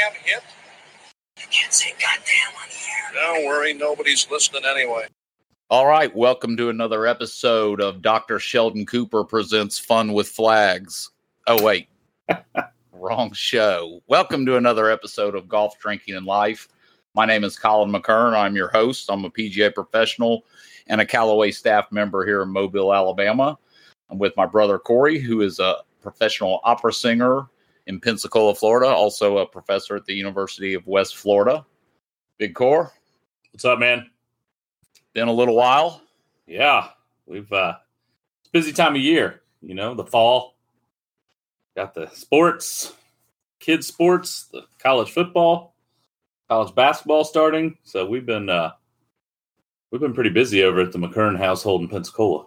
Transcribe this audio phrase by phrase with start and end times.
[0.00, 0.42] goddamn hit.
[1.38, 3.34] You can't say goddamn on the air.
[3.34, 5.06] Don't worry, nobody's listening anyway.
[5.68, 8.38] All right, welcome to another episode of Dr.
[8.38, 11.10] Sheldon Cooper presents Fun with Flags.
[11.46, 11.88] Oh wait,
[12.92, 14.00] wrong show.
[14.06, 16.68] Welcome to another episode of Golf Drinking and Life.
[17.14, 18.34] My name is Colin McKern.
[18.34, 19.10] I'm your host.
[19.10, 20.44] I'm a PGA professional
[20.86, 23.58] and a Callaway staff member here in Mobile, Alabama.
[24.08, 27.48] I'm with my brother Corey, who is a professional opera singer
[27.90, 31.66] in Pensacola, Florida, also a professor at the University of West Florida.
[32.38, 32.92] Big Core,
[33.52, 34.08] What's up, man?
[35.12, 36.00] been a little while.
[36.46, 36.90] Yeah,
[37.26, 37.74] we've uh
[38.40, 40.54] it's a busy time of year, you know, the fall.
[41.76, 42.94] Got the sports,
[43.58, 45.74] kids sports, the college football,
[46.48, 47.76] college basketball starting.
[47.82, 48.70] So we've been uh
[49.90, 52.46] we've been pretty busy over at the McKern household in Pensacola.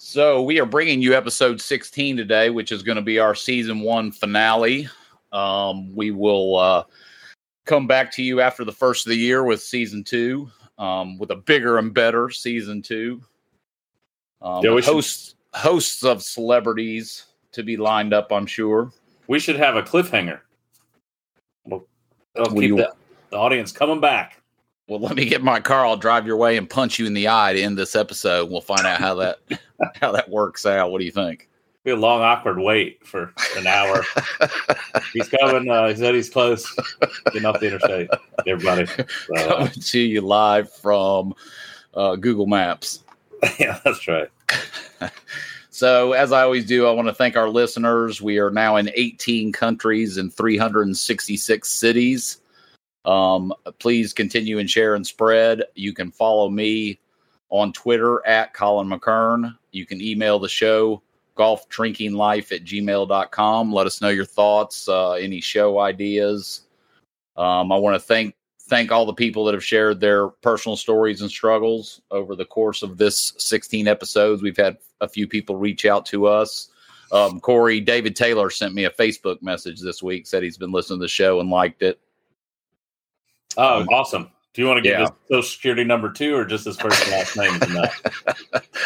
[0.00, 3.80] So we are bringing you episode 16 today, which is going to be our season
[3.80, 4.88] one finale.
[5.32, 6.84] Um, we will uh,
[7.66, 11.32] come back to you after the first of the year with season two, um, with
[11.32, 13.20] a bigger and better season two.
[14.40, 18.92] Um, Yeah, we should- hosts hosts of celebrities to be lined up, I'm sure.
[19.26, 20.40] We should have a cliffhanger.
[21.64, 21.88] We'll,
[22.34, 22.94] What keep the,
[23.30, 24.37] the audience coming back.
[24.88, 25.84] Well, let me get my car.
[25.86, 28.50] I'll drive your way and punch you in the eye to end this episode.
[28.50, 29.38] We'll find out how that
[30.00, 30.90] how that works out.
[30.90, 31.48] What do you think?
[31.84, 34.02] Be a long, awkward wait for an hour.
[35.12, 35.70] he's coming.
[35.70, 36.74] Uh, he said he's close.
[37.26, 38.10] Getting off the interstate.
[38.46, 38.86] Everybody.
[38.86, 39.04] So,
[39.36, 41.34] uh, Coming to you live from
[41.94, 43.04] uh, Google Maps.
[43.60, 44.28] yeah, that's right.
[45.70, 48.20] So, as I always do, I want to thank our listeners.
[48.20, 52.38] We are now in 18 countries and 366 cities.
[53.08, 55.62] Um, please continue and share and spread.
[55.74, 57.00] You can follow me
[57.48, 59.56] on Twitter at Colin McKern.
[59.72, 61.02] You can email the show
[61.38, 63.72] golfdrinkinglife at gmail.com.
[63.72, 66.62] Let us know your thoughts, uh, any show ideas.
[67.36, 71.22] Um, I want to thank thank all the people that have shared their personal stories
[71.22, 74.42] and struggles over the course of this 16 episodes.
[74.42, 76.68] We've had a few people reach out to us.
[77.10, 80.98] Um, Corey David Taylor sent me a Facebook message this week, said he's been listening
[80.98, 81.98] to the show and liked it.
[83.56, 84.30] Oh, Um, awesome.
[84.54, 85.00] Do you want to get yeah.
[85.02, 87.54] his social security number two or just his first and last name?
[87.54, 88.02] is enough?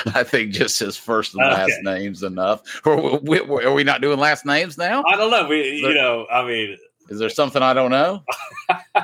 [0.15, 1.55] I think just his first and Okay.
[1.55, 2.63] last name's enough.
[2.85, 5.03] Are we, are we not doing last names now?
[5.07, 5.47] I don't know.
[5.49, 6.77] We, you know, I mean,
[7.09, 8.23] Is there something I don't know?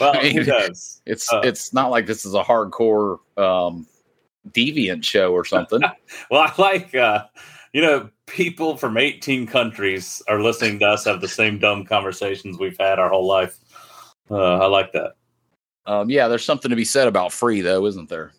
[0.00, 1.00] well, I mean, does?
[1.06, 1.40] It's Uh.
[1.44, 3.86] it's not like this is a hardcore um,
[4.50, 5.80] deviant show or something.
[6.30, 7.24] Well, I like, uh,
[7.72, 12.58] you know, people from 18 countries are listening to us have the same dumb conversations
[12.58, 13.58] we've had our whole life.
[14.30, 15.14] Uh, I like that.
[15.86, 18.32] um, yeah, there's something to be said about free though, isn't there?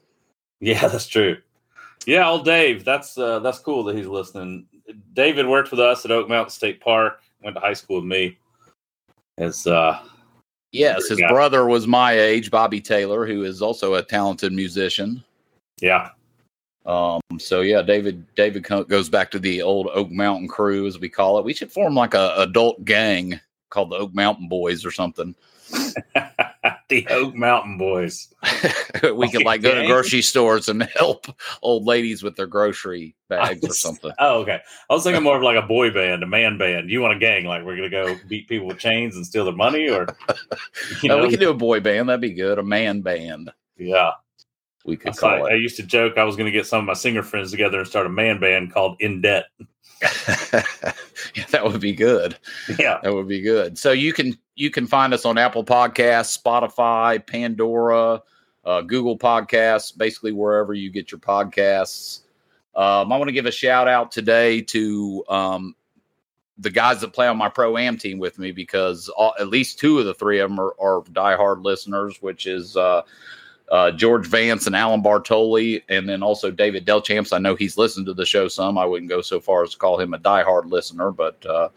[0.59, 1.37] Yeah, that's true.
[2.05, 2.85] Yeah, old Dave.
[2.85, 4.65] That's uh, that's cool that he's listening.
[5.13, 7.21] David worked with us at Oak Mountain State Park.
[7.43, 8.37] Went to high school with me.
[9.37, 9.99] As uh,
[10.71, 11.29] Yes, his Yeah.
[11.29, 15.23] brother was my age, Bobby Taylor, who is also a talented musician.
[15.81, 16.09] yeah,
[16.85, 21.09] Um, so yeah, David David goes back to the old Oak Mountain crew, as we
[21.09, 21.45] call it.
[21.45, 23.39] We should form like a adult gang
[23.69, 25.33] called the Oak Mountain Boys or something.
[26.89, 28.33] the Oak Mountain Boys.
[29.15, 31.27] we could like go to grocery stores and help
[31.61, 34.11] old ladies with their grocery bags or something.
[34.19, 34.59] Oh, okay.
[34.89, 36.89] I was thinking more of like a boy band, a man band.
[36.89, 37.45] You want a gang?
[37.45, 40.07] Like we're gonna go beat people with chains and steal their money, or
[41.01, 41.21] you Uh, know?
[41.23, 42.09] we could do a boy band.
[42.09, 42.57] That'd be good.
[42.59, 43.51] A man band.
[43.77, 44.11] yeah.
[44.85, 46.85] We could That's like- call I used to joke I was gonna get some of
[46.85, 49.45] my singer friends together and start a man band called In Debt.
[50.01, 52.37] yeah, that would be good.
[52.79, 52.99] Yeah.
[53.03, 53.77] That would be good.
[53.77, 58.21] So you can you can find us on Apple Podcasts, Spotify, Pandora,
[58.65, 62.23] uh, Google Podcasts, basically wherever you get your podcasts.
[62.75, 65.75] Um, I want to give a shout out today to um,
[66.57, 69.79] the guys that play on my pro am team with me because all, at least
[69.79, 73.03] two of the three of them are, are diehard listeners, which is uh,
[73.71, 77.31] uh, George Vance and Alan Bartoli, and then also David Delchamps.
[77.31, 78.77] I know he's listened to the show some.
[78.77, 81.69] I wouldn't go so far as to call him a diehard listener, but uh,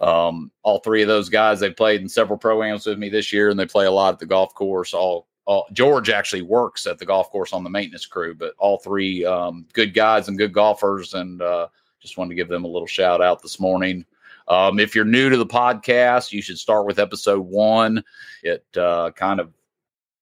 [0.00, 3.50] um, all three of those guys they played in several programs with me this year,
[3.50, 4.94] and they play a lot at the golf course.
[4.94, 8.78] All, all George actually works at the golf course on the maintenance crew, but all
[8.78, 11.68] three um, good guys and good golfers, and uh,
[12.00, 14.04] just wanted to give them a little shout out this morning.
[14.48, 18.02] Um, if you're new to the podcast, you should start with episode one.
[18.42, 19.52] It uh, kind of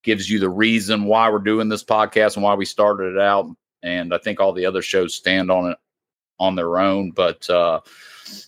[0.02, 3.46] gives you the reason why we're doing this podcast and why we started it out.
[3.82, 5.78] And I think all the other shows stand on it
[6.40, 7.12] on their own.
[7.12, 7.80] But uh,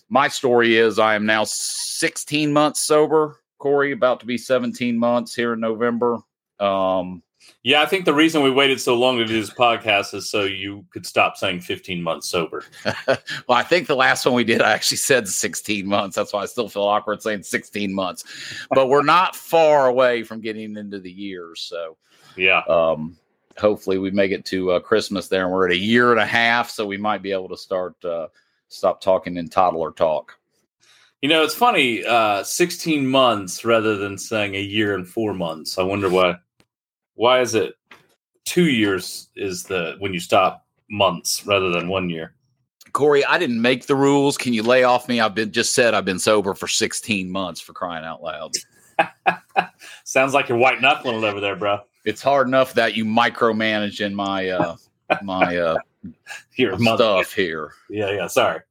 [0.09, 5.35] my story is I am now 16 months sober, Corey, about to be 17 months
[5.35, 6.19] here in November.
[6.59, 7.23] Um,
[7.63, 10.43] Yeah, I think the reason we waited so long to do this podcast is so
[10.43, 12.63] you could stop saying 15 months sober.
[13.07, 13.17] well,
[13.49, 16.15] I think the last one we did, I actually said 16 months.
[16.15, 18.23] That's why I still feel awkward saying 16 months.
[18.71, 21.61] But we're not far away from getting into the years.
[21.61, 21.97] So,
[22.35, 22.61] Yeah.
[22.67, 23.17] um,
[23.57, 26.25] hopefully, we make it to uh, Christmas there, and we're at a year and a
[26.25, 26.69] half.
[26.69, 28.27] So we might be able to start uh,
[28.69, 30.37] stop talking in toddler talk.
[31.21, 35.77] You know, it's funny, uh, 16 months rather than saying a year and four months.
[35.77, 36.35] I wonder why.
[37.15, 37.75] Why is it
[38.45, 42.35] two years is the when you stop months rather than one year?
[42.93, 44.37] Corey, I didn't make the rules.
[44.37, 45.19] Can you lay off me?
[45.19, 48.53] I've been just said I've been sober for 16 months for crying out loud.
[50.05, 51.81] Sounds like you're white knuckling it over there, bro.
[52.05, 54.77] It's hard enough that you micromanage in my uh
[55.21, 55.77] my uh
[56.55, 56.99] Your month.
[56.99, 57.73] stuff here.
[57.89, 58.27] Yeah, yeah.
[58.27, 58.61] Sorry.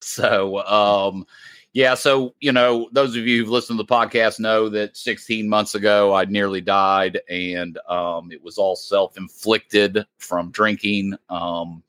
[0.00, 1.26] So, um,
[1.72, 1.94] yeah.
[1.94, 5.74] So, you know, those of you who've listened to the podcast know that 16 months
[5.74, 11.16] ago I nearly died, and um, it was all self inflicted from drinking.
[11.30, 11.82] Um,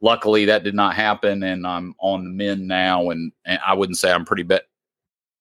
[0.00, 3.10] luckily, that did not happen, and I'm on the mend now.
[3.10, 4.62] And, and I wouldn't say I'm pretty bad.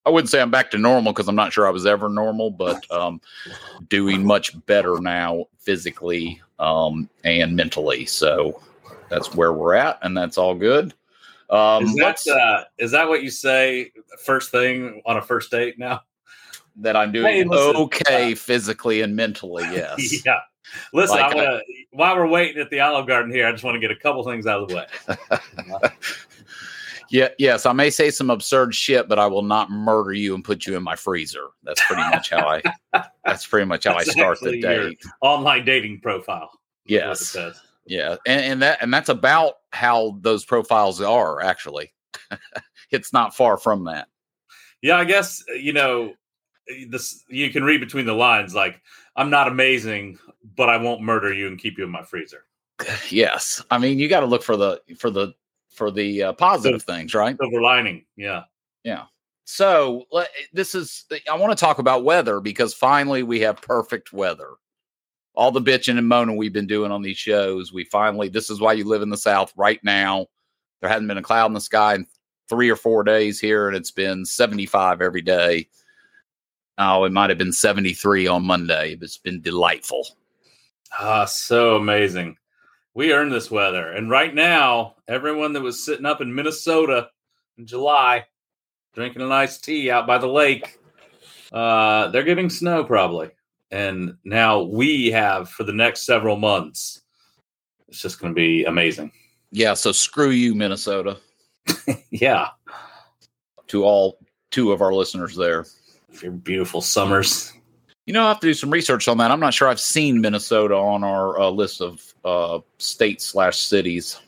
[0.05, 2.49] I wouldn't say I'm back to normal because I'm not sure I was ever normal,
[2.49, 3.21] but um,
[3.89, 8.05] doing much better now physically um, and mentally.
[8.05, 8.61] So
[9.09, 10.93] that's where we're at, and that's all good.
[11.49, 13.91] Um, is, that, uh, is that what you say
[14.25, 16.01] first thing on a first date now?
[16.77, 19.63] that I'm doing Hey, listen, okay physically and mentally.
[19.71, 20.25] Yes.
[20.25, 20.39] yeah.
[20.93, 21.73] Listen, Like, I want to.
[21.91, 24.23] While we're waiting at the Olive Garden here, I just want to get a couple
[24.23, 25.89] things out of the way.
[27.09, 27.29] yeah.
[27.37, 27.65] Yes.
[27.65, 30.75] I may say some absurd shit, but I will not murder you and put you
[30.75, 31.47] in my freezer.
[31.63, 32.61] That's pretty much how I.
[33.25, 35.01] That's pretty much how I start the date.
[35.21, 36.51] Online dating profile.
[36.85, 37.61] is what it Yes.
[37.87, 41.41] Yeah, and, and that and that's about how those profiles are.
[41.41, 41.93] Actually,
[42.91, 44.07] it's not far from that.
[44.81, 46.13] Yeah, I guess uh, you know
[46.89, 47.23] this.
[47.29, 48.53] You can read between the lines.
[48.53, 48.81] Like,
[49.15, 50.19] I'm not amazing,
[50.55, 52.43] but I won't murder you and keep you in my freezer.
[53.09, 55.33] Yes, I mean you got to look for the for the
[55.69, 57.35] for the uh, positive things, right?
[57.39, 58.05] Silver lining.
[58.15, 58.43] Yeah.
[59.49, 64.11] So le- this is I want to talk about weather because finally we have perfect
[64.11, 64.49] weather.
[65.37, 68.59] All the bitching and moaning we've been doing on these shows, we finally this is
[68.59, 70.25] why you live in the South right now.
[70.81, 72.07] There hasn't been a cloud in the sky in
[72.49, 75.67] three or four days here, and it's been 75 every day.
[76.79, 80.07] Oh, it might have been 73 on Monday, but it's been delightful.
[80.97, 82.37] Ah, so amazing.
[82.95, 83.91] We earned this weather.
[83.91, 87.09] And right now, everyone that was sitting up in Minnesota
[87.59, 88.25] in July
[88.95, 90.79] drinking a nice tea out by the lake,
[91.51, 93.29] uh, they're getting snow probably.
[93.71, 97.01] And now we have for the next several months.
[97.87, 99.11] It's just going to be amazing.
[99.51, 101.17] Yeah, so screw you, Minnesota,
[102.11, 102.49] Yeah.
[103.67, 104.19] to all
[104.51, 105.65] two of our listeners there.
[106.21, 107.53] Your beautiful summers.
[108.05, 109.31] You know, I have to do some research on that.
[109.31, 114.19] I'm not sure I've seen Minnesota on our uh, list of uh, states slash cities.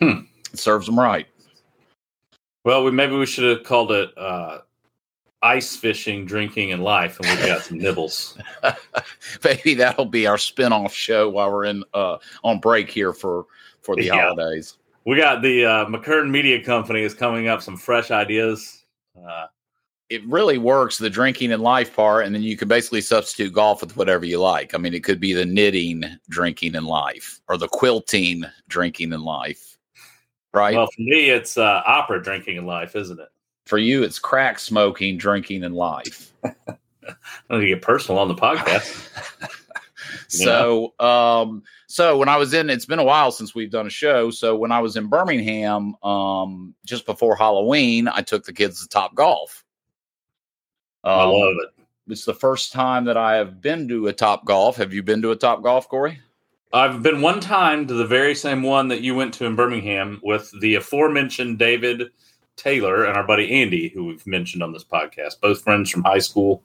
[0.00, 0.20] Hmm.
[0.52, 1.26] It serves them right.
[2.64, 4.58] Well, we maybe we should have called it uh,
[5.46, 8.36] ice fishing, drinking, and life, and we've got some nibbles.
[9.44, 13.46] Maybe that'll be our spin-off show while we're in uh, on break here for
[13.82, 14.28] for the Yeah.
[14.28, 14.76] holidays.
[15.04, 18.84] We got the uh, McKern Media Company is coming up some fresh ideas.
[19.16, 19.46] Uh,
[20.08, 23.80] It really works the drinking and life part, and then you can basically substitute golf
[23.82, 24.74] with whatever you like.
[24.74, 29.22] I mean, it could be the knitting, drinking, and life, or the quilting, drinking, and
[29.22, 29.78] life.
[30.52, 30.74] Right.
[30.74, 33.28] Well, for me, it's uh, opera drinking and life, isn't it?
[33.66, 36.32] For you, it's crack smoking, drinking, and life.
[36.44, 36.76] I'm
[37.50, 39.10] going to get personal on the podcast.
[40.28, 43.90] so um so when i was in it's been a while since we've done a
[43.90, 48.82] show so when i was in birmingham um just before halloween i took the kids
[48.82, 49.64] to top golf
[51.04, 51.84] I um, love it.
[52.08, 55.22] it's the first time that i have been to a top golf have you been
[55.22, 56.20] to a top golf corey
[56.72, 60.20] I've been one time to the very same one that you went to in Birmingham
[60.22, 62.10] with the aforementioned David
[62.56, 65.40] Taylor and our buddy Andy, who we've mentioned on this podcast.
[65.40, 66.62] Both friends from high school,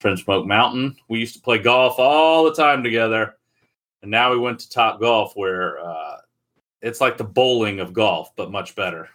[0.00, 0.96] friends from Oak Mountain.
[1.08, 3.36] We used to play golf all the time together.
[4.02, 6.16] And now we went to Top Golf, where uh,
[6.82, 9.08] it's like the bowling of golf, but much better.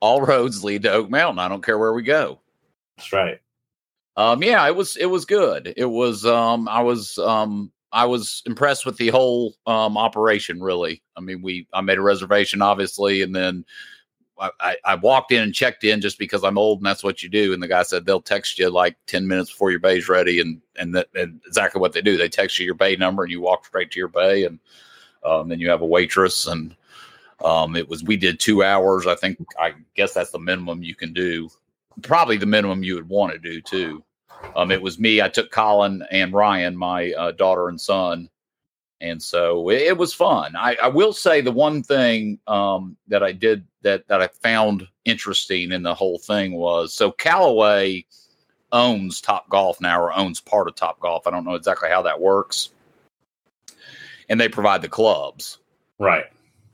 [0.00, 2.40] all roads lead to oak mountain i don't care where we go
[2.96, 3.38] That's right.
[4.16, 5.72] Um, yeah, it was it was good.
[5.76, 11.02] It was um I was um I was impressed with the whole um operation really.
[11.16, 13.64] I mean, we I made a reservation obviously and then
[14.38, 17.28] I, I, walked in and checked in just because I'm old and that's what you
[17.28, 17.52] do.
[17.52, 20.40] And the guy said they'll text you like 10 minutes before your bay's ready.
[20.40, 22.16] And, and that, and exactly what they do.
[22.16, 24.58] They text you your bay number and you walk straight to your bay and,
[25.24, 26.74] um, then you have a waitress and,
[27.44, 29.06] um, it was, we did two hours.
[29.06, 31.48] I think, I guess that's the minimum you can do
[32.00, 34.02] probably the minimum you would want to do too.
[34.56, 35.20] Um, it was me.
[35.20, 38.28] I took Colin and Ryan, my uh, daughter and son,
[39.00, 40.56] and so it, it was fun.
[40.56, 44.88] I, I, will say the one thing um, that I did that that I found
[45.04, 48.04] interesting in the whole thing was so Callaway
[48.70, 51.26] owns Top Golf now or owns part of Top Golf.
[51.26, 52.70] I don't know exactly how that works,
[54.28, 55.58] and they provide the clubs,
[55.98, 56.24] right?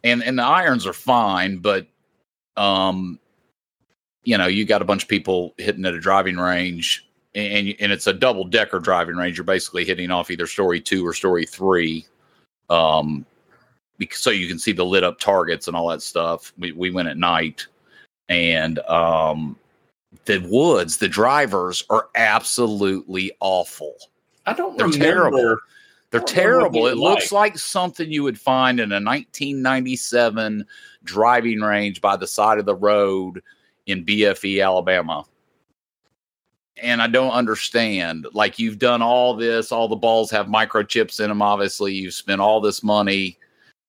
[0.05, 1.87] And and the irons are fine, but
[2.57, 3.19] um,
[4.23, 7.93] you know, you got a bunch of people hitting at a driving range and and
[7.93, 9.37] it's a double decker driving range.
[9.37, 12.07] You're basically hitting off either story two or story three,
[12.69, 13.28] um, because,
[14.11, 16.53] so you can see the lit up targets and all that stuff.
[16.59, 17.67] We we went at night,
[18.29, 19.57] and um,
[20.25, 23.95] the woods, the drivers are absolutely awful.
[24.47, 24.77] I don't.
[24.77, 25.05] They're remember.
[25.05, 25.57] terrible.
[26.11, 26.87] They're terrible.
[26.87, 27.15] It like.
[27.15, 30.65] looks like something you would find in a 1997
[31.05, 33.43] driving range by the side of the road
[33.87, 35.25] in BFE, Alabama
[36.83, 38.27] and I don't understand.
[38.33, 41.43] Like you've done all this, all the balls have microchips in them.
[41.43, 43.39] Obviously, you've spent all this money,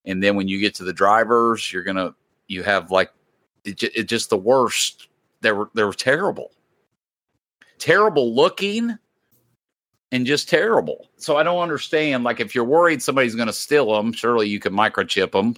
[0.05, 2.13] and then when you get to the drivers, you're gonna
[2.47, 3.11] you have like
[3.63, 5.07] it, it just the worst.
[5.41, 6.51] They were they were terrible,
[7.77, 8.97] terrible looking,
[10.11, 11.09] and just terrible.
[11.17, 12.23] So I don't understand.
[12.23, 15.55] Like if you're worried somebody's gonna steal them, surely you can microchip them,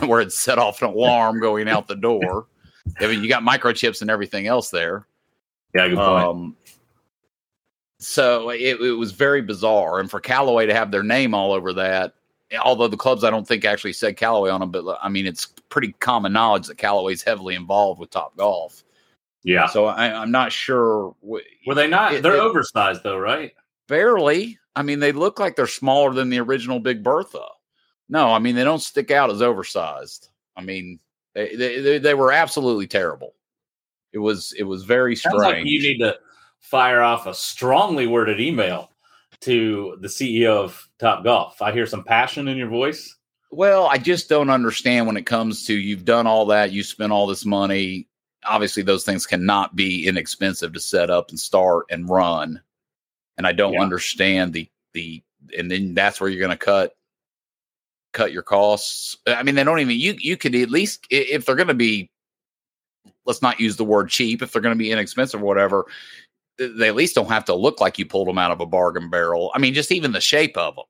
[0.08, 2.46] where it set off an alarm going out the door.
[3.00, 5.06] I mean, you got microchips and everything else there.
[5.74, 6.24] Yeah, good point.
[6.24, 6.56] Um,
[7.98, 11.72] so it, it, was very bizarre, and for Callaway to have their name all over
[11.74, 12.14] that,
[12.62, 15.46] although the clubs I don't think actually said Callaway on them, but I mean it's
[15.68, 18.84] pretty common knowledge that Callaway's heavily involved with Top Golf.
[19.44, 19.66] Yeah.
[19.66, 21.14] So I, am not sure.
[21.22, 22.14] Were they not?
[22.14, 23.52] It, they're it, oversized though, right?
[23.86, 24.58] Barely.
[24.76, 27.44] I mean, they look like they're smaller than the original Big Bertha.
[28.08, 30.28] No, I mean they don't stick out as oversized.
[30.56, 30.98] I mean,
[31.34, 33.34] they they, they were absolutely terrible.
[34.12, 35.38] It was it was very strange.
[35.38, 36.18] Like you need to
[36.58, 38.90] fire off a strongly worded email
[39.42, 41.62] to the CEO of Top Golf.
[41.62, 43.16] I hear some passion in your voice.
[43.50, 47.12] Well, I just don't understand when it comes to you've done all that, you spent
[47.12, 48.08] all this money.
[48.44, 52.60] Obviously, those things cannot be inexpensive to set up and start and run.
[53.36, 53.82] And I don't yeah.
[53.82, 55.22] understand the the
[55.56, 56.94] and then that's where you're going to cut
[58.12, 59.16] cut your costs.
[59.26, 62.10] I mean, they don't even you you could at least if they're going to be
[63.24, 65.86] let's not use the word cheap if they're going to be inexpensive or whatever
[66.58, 69.10] they at least don't have to look like you pulled them out of a bargain
[69.10, 69.50] barrel.
[69.54, 70.84] I mean just even the shape of them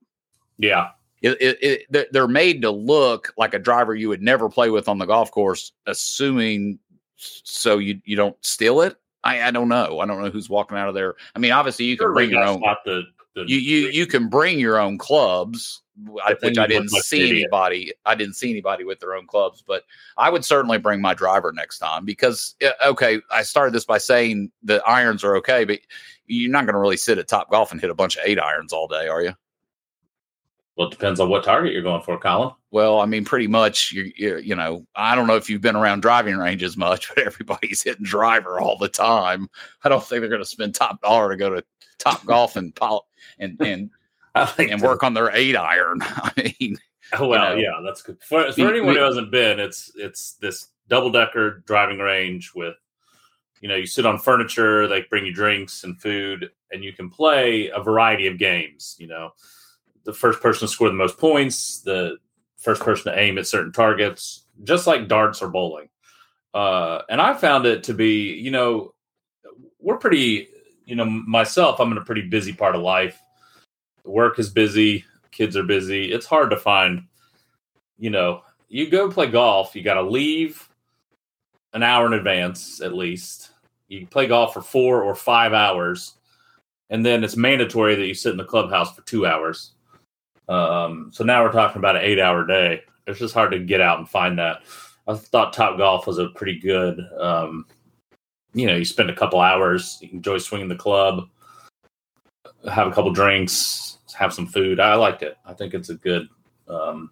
[0.58, 0.90] yeah.
[1.20, 4.88] It, it, it, they're made to look like a driver you would never play with
[4.88, 6.78] on the golf course assuming
[7.16, 8.96] so you you don't steal it?
[9.24, 9.98] I i don't know.
[9.98, 11.16] I don't know who's walking out of there.
[11.34, 13.02] I mean obviously you can bring your own the,
[13.34, 17.92] the, you you you can bring your own clubs which I didn't see anybody.
[18.06, 19.84] I didn't see anybody with their own clubs, but
[20.16, 24.50] I would certainly bring my driver next time because okay, I started this by saying
[24.62, 25.80] the irons are okay, but
[26.26, 28.38] you're not going to really sit at Top Golf and hit a bunch of eight
[28.38, 29.32] irons all day, are you?
[30.76, 32.52] Well, it depends on what target you're going for, Colin.
[32.70, 36.02] Well, I mean, pretty much, you you know, I don't know if you've been around
[36.02, 39.48] driving ranges much, but everybody's hitting driver all the time.
[39.82, 41.64] I don't think they're going to spend top dollar to go to
[41.98, 42.78] Top Golf and
[43.40, 43.90] and and
[44.40, 45.98] like and work on their eight iron.
[46.02, 46.78] I mean,
[47.14, 48.18] oh, well, you know, yeah, that's good.
[48.22, 52.76] For, for anyone who hasn't been, it's it's this double decker driving range with,
[53.60, 57.10] you know, you sit on furniture, they bring you drinks and food, and you can
[57.10, 58.96] play a variety of games.
[58.98, 59.30] You know,
[60.04, 62.16] the first person to score the most points, the
[62.56, 65.88] first person to aim at certain targets, just like darts or bowling.
[66.54, 68.94] Uh, and I found it to be, you know,
[69.78, 70.48] we're pretty,
[70.84, 73.20] you know, myself, I'm in a pretty busy part of life
[74.08, 76.12] work is busy, kids are busy.
[76.12, 77.04] It's hard to find,
[77.98, 80.68] you know, you go play golf, you got to leave
[81.72, 83.50] an hour in advance at least.
[83.88, 86.14] You play golf for four or five hours,
[86.90, 89.72] and then it's mandatory that you sit in the clubhouse for two hours.
[90.48, 92.82] Um, so now we're talking about an eight hour day.
[93.06, 94.62] It's just hard to get out and find that.
[95.06, 97.64] I thought Top Golf was a pretty good, um,
[98.52, 101.28] you know, you spend a couple hours, you enjoy swinging the club,
[102.70, 104.80] have a couple drinks, have some food.
[104.80, 105.36] I liked it.
[105.44, 106.28] I think it's a good,
[106.68, 107.10] um,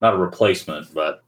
[0.00, 1.22] not a replacement, but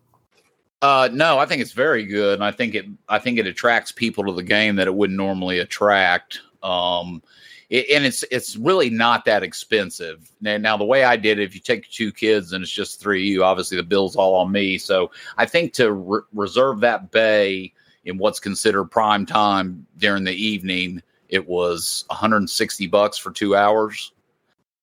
[0.83, 3.93] uh, no, I think it's very good, and I think it I think it attracts
[3.93, 6.41] people to the game that it wouldn't normally attract.
[6.62, 7.23] Um,
[7.71, 10.29] it, and it's it's really not that expensive.
[10.41, 13.01] Now, now, the way I did it, if you take two kids and it's just
[13.01, 14.77] three of you, obviously the bill's all on me.
[14.77, 17.73] So I think to re- reserve that bay
[18.05, 24.12] in what's considered prime time during the evening, it was 160 bucks for two hours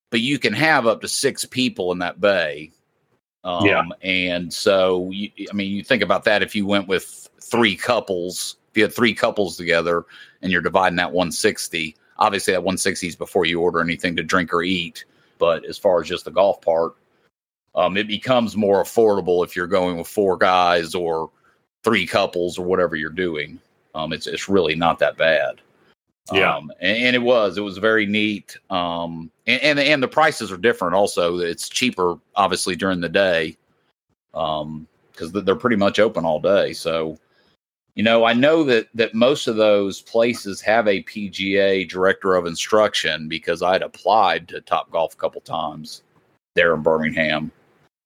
[0.10, 2.72] but you can have up to six people in that bay.
[3.44, 3.84] Um, yeah.
[4.02, 8.58] And so, you, I mean, you think about that if you went with three couples,
[8.72, 10.06] if you had three couples together
[10.42, 14.54] and you're dividing that 160, obviously that 160 is before you order anything to drink
[14.54, 15.06] or eat.
[15.38, 16.94] but as far as just the golf part,
[17.76, 21.32] um, it becomes more affordable if you're going with four guys or
[21.84, 23.60] three couples or whatever you're doing.
[23.96, 25.62] Um, it's it's really not that bad.
[26.32, 26.56] Yeah.
[26.56, 28.58] Um, and, and it was it was very neat.
[28.70, 30.96] Um, and, and and the prices are different.
[30.96, 33.58] Also, it's cheaper obviously during the day,
[34.34, 36.74] um, because they're pretty much open all day.
[36.74, 37.18] So,
[37.96, 42.46] you know, I know that that most of those places have a PGA director of
[42.46, 46.04] instruction because I'd applied to Top Golf a couple times
[46.56, 47.52] there in Birmingham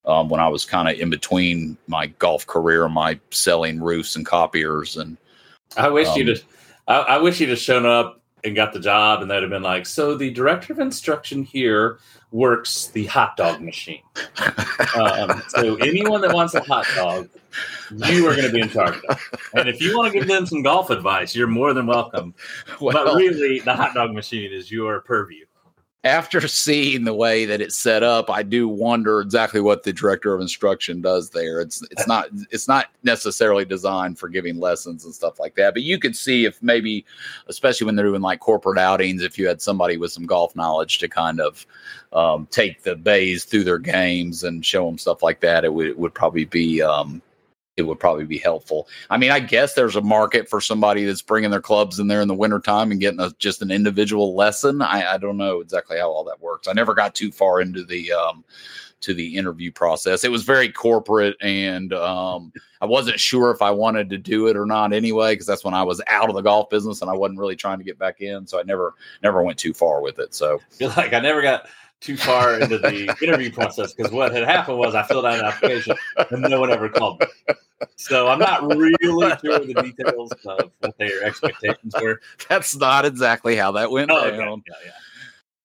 [0.05, 4.15] um, when I was kind of in between my golf career and my selling roofs
[4.15, 5.17] and copiers and
[5.77, 6.43] I wish Um, you'd have,
[6.87, 9.63] I, I wish you'd have shown up and got the job, and they'd have been
[9.63, 11.99] like, "So the director of instruction here
[12.33, 14.01] works the hot dog machine.
[14.95, 17.29] Um, so anyone that wants a hot dog,
[17.91, 19.19] you are going to be in charge of.
[19.53, 22.33] And if you want to give them some golf advice, you're more than welcome.
[22.79, 25.45] but really, the hot dog machine is your purview.
[26.03, 30.33] After seeing the way that it's set up, I do wonder exactly what the director
[30.33, 31.61] of instruction does there.
[31.61, 35.73] It's it's not it's not necessarily designed for giving lessons and stuff like that.
[35.73, 37.05] But you could see if maybe,
[37.47, 40.99] especially when they're doing like corporate outings, if you had somebody with some golf knowledge
[40.99, 41.65] to kind of
[42.11, 45.87] um, take the bays through their games and show them stuff like that, it would
[45.87, 47.21] it would probably be um,
[47.75, 48.87] it would probably be helpful.
[49.09, 52.21] I mean, I guess there's a market for somebody that's bringing their clubs in there
[52.21, 54.81] in the wintertime and getting a, just an individual lesson.
[54.81, 56.67] I, I don't know exactly how all that works.
[56.67, 58.43] I never got too far into the um,
[59.01, 60.23] to the interview process.
[60.23, 64.55] It was very corporate, and um, I wasn't sure if I wanted to do it
[64.55, 67.13] or not anyway, because that's when I was out of the golf business and I
[67.13, 68.47] wasn't really trying to get back in.
[68.47, 70.33] So I never never went too far with it.
[70.33, 71.67] So like, I never got
[72.03, 75.45] too far into the interview process because what had happened was I filled out an
[75.45, 75.95] application
[76.31, 77.55] and no one ever called me.
[77.95, 79.19] So I'm not really sure
[79.59, 82.19] the details of what their expectations were.
[82.49, 84.39] that's not exactly how that went Oh, down.
[84.49, 84.61] okay.
[84.69, 84.91] Yeah, yeah.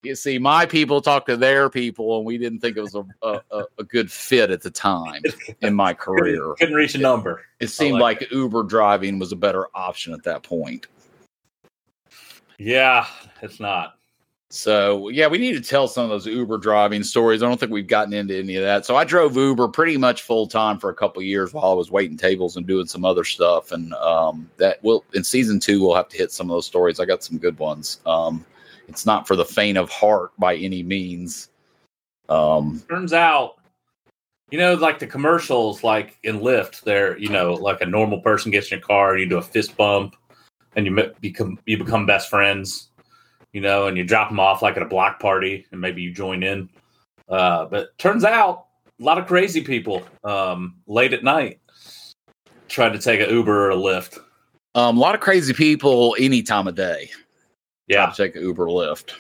[0.03, 3.05] you see, my people talked to their people, and we didn't think it was a,
[3.23, 5.23] a, a- good fit at the time
[5.61, 6.35] in my career.
[6.41, 7.43] Couldn't, couldn't reach a number.
[7.61, 10.87] It seemed like like, Uber driving was a better option at that point.
[12.59, 13.07] Yeah,
[13.43, 13.98] it's not.
[14.51, 17.43] So, yeah, we need to tell some of those Uber driving stories.
[17.43, 18.87] I don't think we've gotten into any of that.
[18.87, 21.91] So, I drove Uber pretty much full time for a couple years while I was
[21.91, 23.73] waiting tables and doing some other stuff.
[23.73, 26.99] And um, that will in season two, we'll have to hit some of those stories.
[26.99, 28.01] I got some good ones.
[28.07, 28.45] Um,
[28.89, 31.51] it's not for the faint of heart by any means.
[32.31, 33.57] Um, Turns out,
[34.51, 38.51] you know, like the commercials, like in Lyft, they're you know, like a normal person
[38.51, 40.17] gets in your car you do a fist bump,
[40.75, 42.88] and you become you become best friends,
[43.53, 46.13] you know, and you drop them off like at a block party, and maybe you
[46.13, 46.69] join in.
[47.29, 48.67] Uh, but turns out,
[49.01, 51.61] a lot of crazy people um, late at night
[52.69, 54.19] tried to take an Uber or a Lyft.
[54.75, 57.11] Um, a lot of crazy people any time of day.
[57.87, 59.13] Yeah, take an Uber Lyft.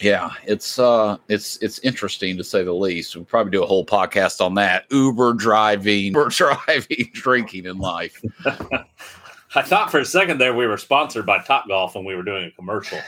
[0.00, 3.14] Yeah, it's uh it's it's interesting to say the least.
[3.14, 4.86] We'll probably do a whole podcast on that.
[4.90, 8.20] Uber driving, Uber driving, drinking in life.
[9.54, 12.22] I thought for a second there we were sponsored by Top Golf when we were
[12.22, 12.98] doing a commercial,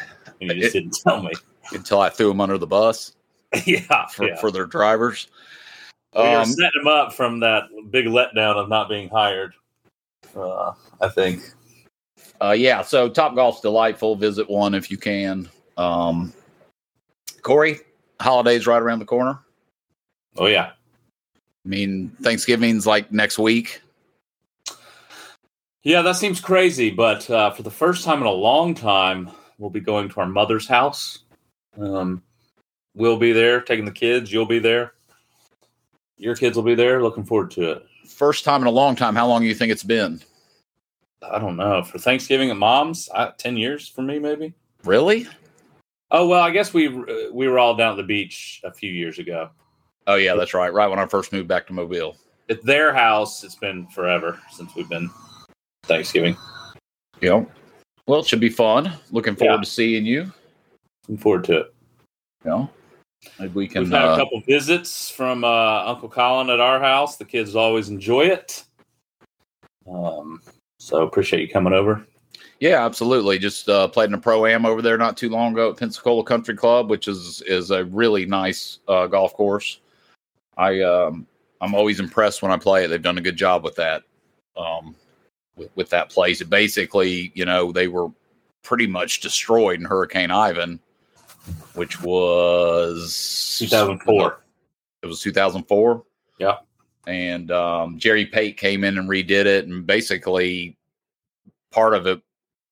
[0.41, 1.33] and you just didn't tell me.
[1.71, 3.15] Until I threw them under the bus
[3.67, 4.37] yeah, for, yeah.
[4.41, 5.29] for their drivers.
[6.15, 9.55] we were Um, setting him up from that big letdown of not being hired.
[10.37, 11.43] Uh, I think.
[12.41, 14.17] uh, yeah, so Top Golf's delightful.
[14.17, 15.49] Visit one if you can.
[15.77, 16.33] Um,
[17.43, 17.79] Corey,
[18.21, 19.39] holidays right around the corner.
[20.37, 20.73] Oh yeah,
[21.65, 23.81] I mean, Thanksgiving's like next week.
[25.83, 26.03] Yeah.
[26.03, 29.81] That seems crazy, but uh, for the first time in a long time, we'll be
[29.81, 31.21] going to our mother's house.
[31.79, 32.23] Um,
[32.95, 34.33] we'll be there, taking the kids.
[34.33, 34.95] You'll be there.
[36.17, 37.03] Your kids will be there.
[37.03, 37.87] Looking forward to it.
[38.07, 39.17] First time in a long time.
[39.17, 40.21] How long do you think it's been?
[41.23, 43.09] I don't know for Thanksgiving at mom's.
[43.15, 44.55] I, Ten years for me, maybe.
[44.85, 45.27] Really?
[46.11, 48.91] Oh well, I guess we uh, we were all down at the beach a few
[48.91, 49.51] years ago.
[50.07, 50.73] Oh yeah, that's right.
[50.73, 52.17] Right when I first moved back to Mobile.
[52.51, 55.09] At their house, it's been forever since we've been
[55.85, 56.37] Thanksgiving.
[57.21, 57.51] Yep.
[58.07, 58.93] Well, it should be fun.
[59.11, 59.61] Looking forward Yeah.
[59.61, 60.33] to seeing you.
[61.09, 61.75] Looking forward to it.
[62.45, 62.67] Yeah.
[63.39, 63.85] maybe we can.
[63.85, 67.17] We've had a Uh, couple visits from uh, Uncle Colin at our house.
[67.17, 68.65] The kids always enjoy it.
[69.93, 70.41] Um,
[70.81, 72.05] so appreciate you coming over.
[72.59, 73.39] yeah, absolutely.
[73.39, 76.25] Just uh, played in a pro am over there not too long ago at Pensacola
[76.25, 79.79] Country Club, which is is a really nice uh, golf course.
[80.57, 81.27] I um,
[81.61, 82.89] I'm always impressed when I play it.
[82.89, 84.03] They've done a good job with that.
[84.57, 84.97] Um,
[85.57, 88.09] with, with that place, it basically, you know, they were
[88.63, 90.81] pretty much destroyed in Hurricane Ivan,
[91.75, 94.41] which was 2004.
[95.03, 96.05] It was 2004.
[96.39, 96.59] Yeah.
[97.07, 100.77] And um, Jerry Pate came in and redid it, and basically
[101.71, 102.23] part of it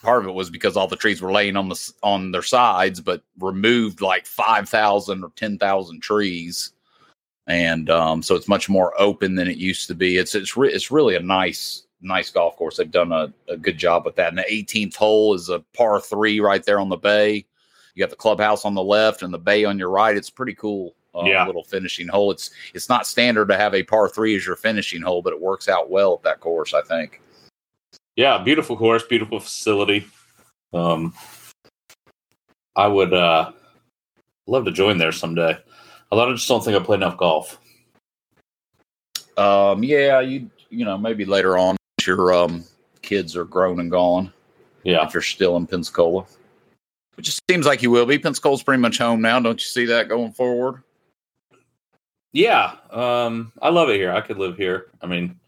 [0.01, 3.01] part of it was because all the trees were laying on the on their sides,
[3.01, 6.73] but removed like five thousand or ten thousand trees,
[7.47, 10.17] and um, so it's much more open than it used to be.
[10.17, 12.77] It's it's re- it's really a nice nice golf course.
[12.77, 14.29] They've done a, a good job with that.
[14.29, 17.45] And the 18th hole is a par three right there on the bay.
[17.95, 20.17] You got the clubhouse on the left and the bay on your right.
[20.17, 20.95] It's pretty cool.
[21.15, 21.45] Uh, Yeah.
[21.45, 22.31] little finishing hole.
[22.31, 25.41] It's it's not standard to have a par three as your finishing hole, but it
[25.41, 26.73] works out well at that course.
[26.73, 27.21] I think.
[28.15, 30.07] Yeah, beautiful course, beautiful facility.
[30.73, 31.13] Um,
[32.77, 33.51] I would uh,
[34.47, 35.59] love to join there someday.
[36.13, 37.59] Although I just don't think I play enough golf.
[39.37, 42.65] Um, yeah, you you know maybe later on your um
[43.03, 44.33] kids are grown and gone.
[44.83, 46.25] Yeah, If you're still in Pensacola,
[47.17, 48.19] which it seems like you will be.
[48.19, 49.39] Pensacola's pretty much home now.
[49.41, 50.83] Don't you see that going forward?
[52.33, 52.77] yeah.
[52.91, 54.13] Um, I love it here.
[54.13, 54.87] I could live here.
[55.03, 55.39] I mean,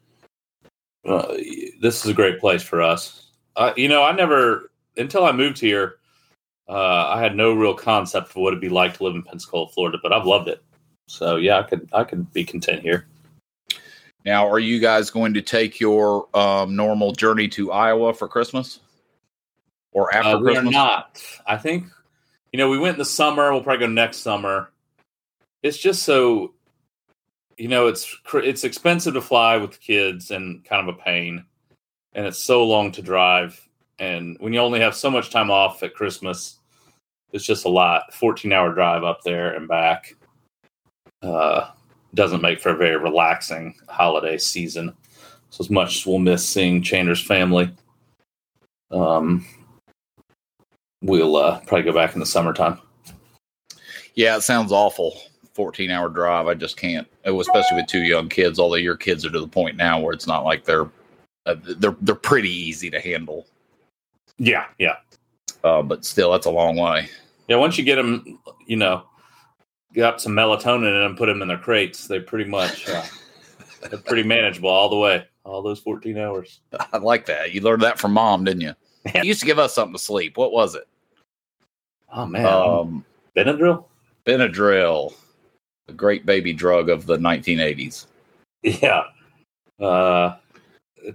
[1.07, 1.35] uh,
[1.81, 3.27] this is a great place for us.
[3.57, 5.97] Uh, you know, I never until I moved here.
[6.69, 9.69] Uh, I had no real concept of what it'd be like to live in Pensacola,
[9.69, 10.63] Florida, but I've loved it.
[11.09, 13.07] So yeah, I could I could be content here.
[14.25, 18.81] Now, are you guys going to take your um, normal journey to Iowa for Christmas
[19.93, 21.23] or after Uh, we are not.
[21.47, 21.87] I think,
[22.53, 23.53] you know, we went in the summer.
[23.53, 24.71] We'll probably go next summer.
[25.63, 26.55] It's just so,
[27.57, 31.45] you know, it's it's expensive to fly with the kids and kind of a pain,
[32.15, 33.61] and it's so long to drive.
[33.99, 36.59] And when you only have so much time off at Christmas,
[37.33, 38.13] it's just a lot.
[38.13, 40.17] Fourteen hour drive up there and back.
[41.23, 41.71] Uh,
[42.15, 44.93] doesn't make for a very relaxing holiday season.
[45.51, 47.71] So as much as we'll miss seeing Chandler's family,
[48.91, 49.45] um,
[51.03, 52.79] we'll uh, probably go back in the summertime.
[54.15, 55.17] Yeah, it sounds awful.
[55.55, 56.47] 14 hour drive.
[56.47, 58.59] I just can't, Oh, especially with two young kids.
[58.59, 60.89] Although your kids are to the point now where it's not like they're
[61.45, 63.47] uh, they're they're pretty easy to handle.
[64.39, 64.97] Yeah, yeah,
[65.63, 67.09] Uh, but still, that's a long way.
[67.49, 67.57] yeah.
[67.57, 69.05] Once you get them, you know,
[69.95, 72.07] got some melatonin and put them in their crates.
[72.07, 73.05] They pretty much uh,
[73.91, 76.61] they're pretty manageable all the way, all those fourteen hours.
[76.93, 77.53] I like that.
[77.53, 78.75] You learned that from mom, didn't you?
[79.17, 80.37] You used to give us something to sleep.
[80.37, 80.87] What was it?
[82.13, 83.05] Oh man, Um,
[83.37, 83.85] Benadryl.
[84.25, 85.13] Benadryl,
[85.89, 88.07] the great baby drug of the 1980s.
[88.63, 89.03] Yeah.
[89.81, 90.37] Uh,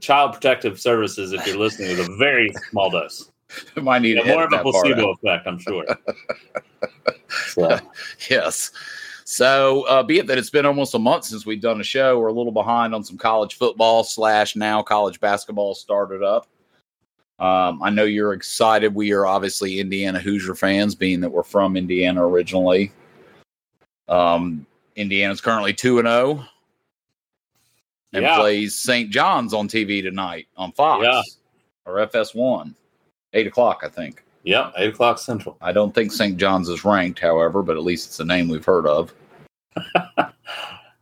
[0.02, 3.32] Child Protective Services, if you're listening, is a very small dose.
[3.82, 5.86] Might need Yeah, more of a placebo effect, I'm sure.
[7.50, 7.78] So,
[8.30, 8.72] Yes.
[9.26, 12.18] So, uh, be it that it's been almost a month since we've done a show,
[12.18, 16.48] we're a little behind on some college football slash now college basketball started up.
[17.40, 18.96] Um, I know you're excited.
[18.96, 22.92] We are obviously Indiana Hoosier fans, being that we're from Indiana originally.
[24.08, 26.46] Um, Indiana's currently two and zero,
[28.14, 28.38] and Yeah.
[28.38, 29.10] plays St.
[29.10, 31.22] John's on TV tonight on Fox Yeah.
[31.86, 32.74] or FS1,
[33.34, 34.24] eight o'clock, I think.
[34.44, 35.58] yeah, eight o'clock central.
[35.62, 36.38] I don't think St.
[36.38, 39.14] John's is ranked, however, but at least it's a name we've heard of.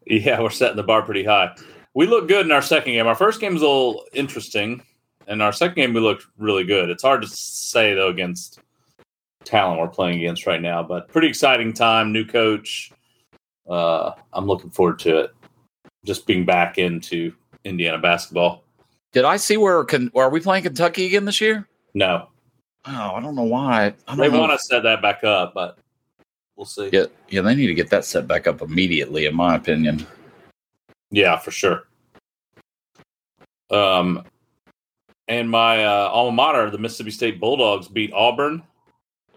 [0.08, 1.56] Yeah, we're setting the bar pretty high.
[1.96, 3.08] We look good in our second game.
[3.08, 4.84] Our first game was a little interesting,
[5.28, 6.90] and our second game we looked really good.
[6.92, 8.60] It's hard to say though against
[9.46, 12.12] talent we're playing against right now, but pretty exciting time.
[12.14, 12.92] New coach.
[13.68, 15.32] Uh, I'm looking forward to it.
[16.06, 17.34] Just being back into
[17.64, 18.64] Indiana basketball.
[19.12, 21.68] Did I see where can are we playing Kentucky again this year?
[21.96, 22.28] No,
[22.88, 23.86] Oh, I don't know why.
[23.86, 24.40] I don't they know.
[24.42, 25.80] want to set that back up, but
[26.56, 26.90] we'll see.
[26.94, 30.06] Yeah, yeah, they need to get that set back up immediately, in my opinion.
[31.10, 31.88] Yeah, for sure.
[33.72, 34.24] Um,
[35.28, 38.62] and my uh, alma mater, the Mississippi State Bulldogs, beat Auburn.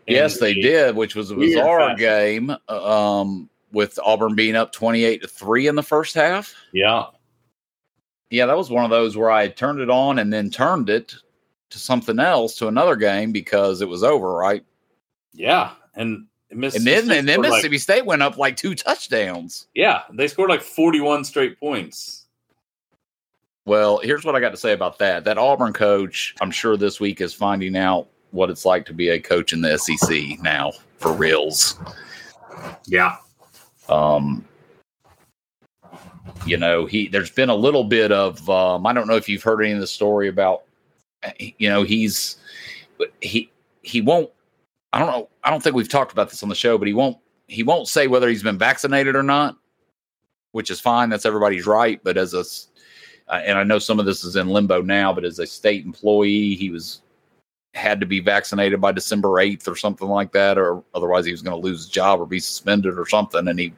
[0.07, 1.97] yes, they a- did, which was a bizarre fashion.
[1.99, 2.57] game.
[2.69, 6.55] Um, with Auburn being up twenty-eight to three in the first half.
[6.73, 7.05] Yeah,
[8.31, 11.15] Yeah, that was one of those where I turned it on and then turned it
[11.71, 14.65] to something else to another game because it was over, right?
[15.35, 18.75] yeah, and And Mississippi then and then scored like- Mississippi State went up like two
[18.75, 19.67] touchdowns.
[19.75, 22.27] yeah, they scored like forty-one straight points.
[23.67, 25.25] Well, here's what I got to say about that.
[25.25, 29.11] That Auburn coach, I'm sure this week is finding out what it's like to be
[29.11, 31.79] a coach in the SEC now for reals.
[32.87, 33.17] Yeah,
[33.91, 34.45] Um,
[36.47, 39.43] you know, he there's been a little bit of um, I don't know if you've
[39.43, 40.63] heard any of the story about
[41.39, 42.37] you know, he's
[43.21, 43.51] he
[43.83, 44.31] he won't
[44.93, 46.95] I don't know, I don't think we've talked about this on the show, but he
[46.95, 49.57] won't he won't say whether he's been vaccinated or not,
[50.53, 51.09] which is fine.
[51.09, 52.01] That's everybody's right.
[52.03, 52.45] But as a
[53.33, 55.85] uh, and I know some of this is in limbo now, but as a state
[55.85, 57.03] employee, he was
[57.75, 61.43] had to be vaccinated by December 8th or something like that, or otherwise he was
[61.43, 63.47] going to lose his job or be suspended or something.
[63.47, 63.73] And he,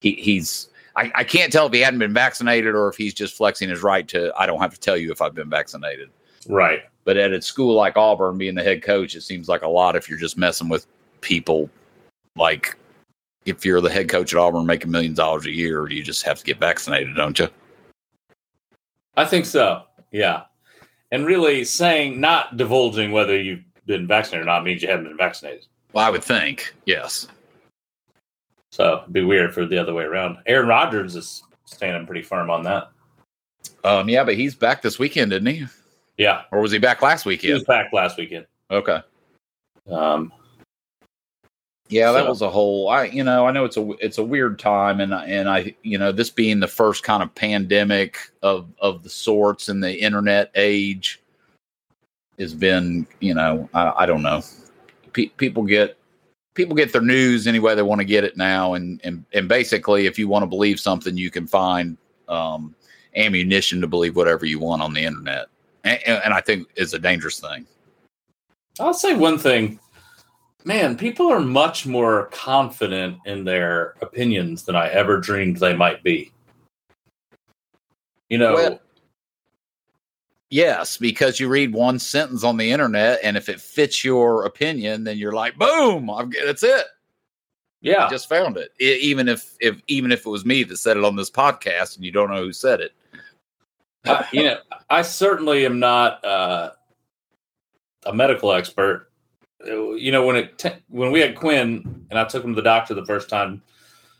[0.00, 3.34] he he's, I, I can't tell if he hadn't been vaccinated or if he's just
[3.34, 6.10] flexing his right to, I don't have to tell you if I've been vaccinated.
[6.48, 6.82] Right.
[7.04, 9.96] But at a school like Auburn, being the head coach, it seems like a lot
[9.96, 10.86] if you're just messing with
[11.20, 11.68] people
[12.36, 12.76] like
[13.44, 16.22] if you're the head coach at Auburn making millions of dollars a year, you just
[16.24, 17.48] have to get vaccinated, don't you?
[19.16, 19.82] I think so.
[20.10, 20.44] Yeah.
[21.10, 25.16] And really saying, not divulging whether you've been vaccinated or not means you haven't been
[25.16, 25.66] vaccinated.
[25.92, 27.26] Well, I would think, yes.
[28.70, 30.38] So it'd be weird for the other way around.
[30.46, 32.90] Aaron Rodgers is standing pretty firm on that.
[33.84, 35.66] Um, yeah, but he's back this weekend, isn't he?
[36.18, 36.42] Yeah.
[36.52, 37.54] Or was he back last He weekend?
[37.54, 38.46] was back last weekend.
[38.70, 39.00] Okay.
[39.90, 40.32] Um,
[41.88, 42.88] Yeah, that was a whole.
[42.88, 45.98] I you know I know it's a it's a weird time, and and I you
[45.98, 50.50] know this being the first kind of pandemic of of the sorts in the internet
[50.54, 51.20] age
[52.38, 54.42] has been you know I, I don't know
[55.12, 55.98] Pe- people get
[56.54, 59.46] people get their news any way they want to get it now, and and and
[59.48, 61.98] basically if you want to believe something, you can find
[62.28, 62.74] um,
[63.16, 65.48] ammunition to believe whatever you want on the internet,
[65.84, 67.66] and, and I think is a dangerous thing.
[68.80, 69.78] I'll say one thing.
[70.64, 76.02] Man, people are much more confident in their opinions than I ever dreamed they might
[76.04, 76.32] be.
[78.28, 78.80] You know, Well,
[80.52, 85.02] Yes, because you read one sentence on the internet, and if it fits your opinion,
[85.02, 86.10] then you're like, "Boom!
[86.10, 86.84] I've, that's it.
[87.80, 90.76] yeah, I just found it." E- even if, if even if it was me that
[90.76, 92.92] said it on this podcast, and you don't know who said it.
[94.04, 94.58] I- you know,
[94.90, 96.70] I certainly am not uh,
[98.06, 99.08] a medical expert.
[99.64, 102.64] You know, when it t- when we had Quinn and I took him to the
[102.64, 103.62] doctor the first time,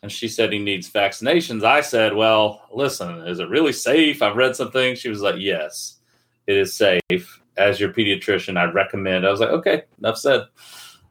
[0.03, 4.37] and she said he needs vaccinations, I said, "Well, listen, is it really safe?" I've
[4.37, 5.01] read some things.
[5.01, 5.99] She was like, "Yes,
[6.47, 9.27] it is safe." As your pediatrician, I recommend.
[9.27, 10.43] I was like, "Okay, enough said."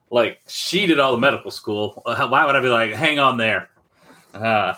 [0.10, 2.02] Like she did all the medical school.
[2.06, 3.70] Why would I be like, "Hang on there"?
[4.34, 4.76] Uh,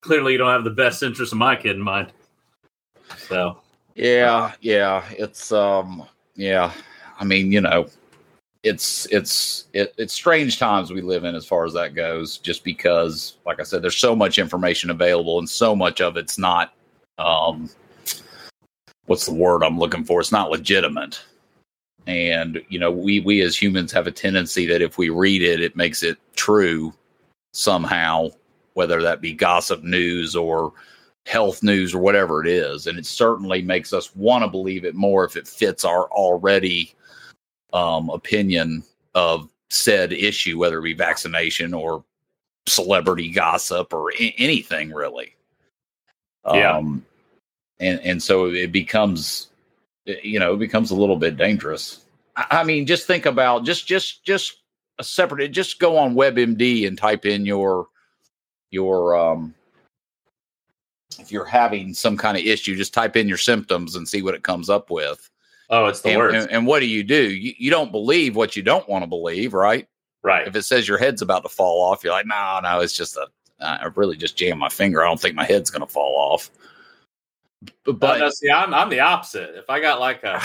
[0.00, 2.10] clearly, you don't have the best interest of my kid in mind.
[3.16, 3.58] So.
[3.94, 6.72] Yeah, yeah, it's um, yeah.
[7.18, 7.88] I mean, you know,
[8.62, 12.38] it's it's it, it's strange times we live in as far as that goes.
[12.38, 16.38] Just because, like I said, there's so much information available, and so much of it's
[16.38, 16.74] not
[17.18, 17.68] um,
[19.06, 20.20] what's the word I'm looking for?
[20.20, 21.20] It's not legitimate.
[22.06, 25.60] And you know, we we as humans have a tendency that if we read it,
[25.60, 26.94] it makes it true
[27.52, 28.28] somehow,
[28.74, 30.72] whether that be gossip news or
[31.28, 32.86] health news or whatever it is.
[32.86, 36.94] And it certainly makes us want to believe it more if it fits our already
[37.74, 38.82] um, opinion
[39.14, 42.02] of said issue, whether it be vaccination or
[42.66, 45.34] celebrity gossip or a- anything really.
[46.46, 46.78] Yeah.
[46.78, 47.04] Um,
[47.78, 49.48] and, and so it becomes,
[50.06, 52.06] you know, it becomes a little bit dangerous.
[52.36, 54.62] I, I mean, just think about just, just, just
[54.98, 57.88] a separate, just go on WebMD and type in your,
[58.70, 59.54] your, um,
[61.18, 64.34] if you're having some kind of issue, just type in your symptoms and see what
[64.34, 65.28] it comes up with.
[65.70, 66.36] Oh, it's the And, worst.
[66.36, 67.30] and, and what do you do?
[67.30, 69.86] You, you don't believe what you don't want to believe, right?
[70.22, 70.46] right.
[70.46, 73.16] If it says your head's about to fall off, you're like, no, no, it's just
[73.16, 73.26] a,
[73.60, 75.02] I really just jammed my finger.
[75.02, 76.50] I don't think my head's going to fall off.
[77.84, 79.56] But, But no, see, I'm I'm the opposite.
[79.56, 80.40] If I got like a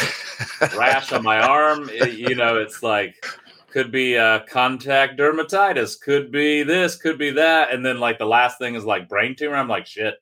[0.76, 3.23] rash on my arm, it- you know, it's like
[3.69, 8.26] could be uh, contact dermatitis, could be this, could be that, and then like the
[8.26, 9.56] last thing is like brain tumor.
[9.58, 10.15] I'm like, shit,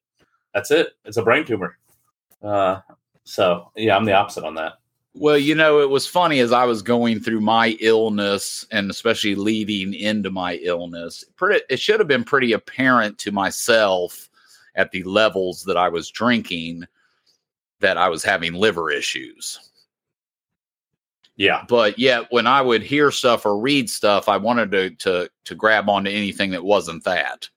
[0.53, 0.93] that's it.
[1.05, 1.77] It's a brain tumor.
[2.41, 2.81] Uh,
[3.23, 4.73] so yeah, I'm the opposite on that.
[5.13, 9.35] Well, you know, it was funny as I was going through my illness and especially
[9.35, 11.25] leading into my illness.
[11.35, 14.29] Pretty, it should have been pretty apparent to myself
[14.75, 16.85] at the levels that I was drinking
[17.81, 19.71] that I was having liver issues.
[21.35, 25.29] Yeah, But yet, when I would hear stuff or read stuff, I wanted to to
[25.45, 27.49] to grab onto anything that wasn't that.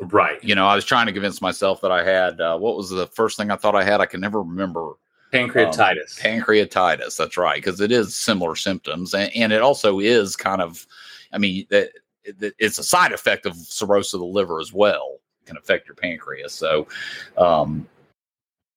[0.00, 0.42] Right.
[0.42, 3.06] You know, I was trying to convince myself that I had uh, what was the
[3.08, 4.00] first thing I thought I had?
[4.00, 4.94] I can never remember
[5.34, 6.20] Pancreatitis.
[6.20, 10.86] pancreatitis that's right because it is similar symptoms and, and it also is kind of
[11.32, 11.90] i mean that
[12.22, 15.88] it, it's a side effect of cirrhosis of the liver as well It can affect
[15.88, 16.86] your pancreas so
[17.36, 17.86] um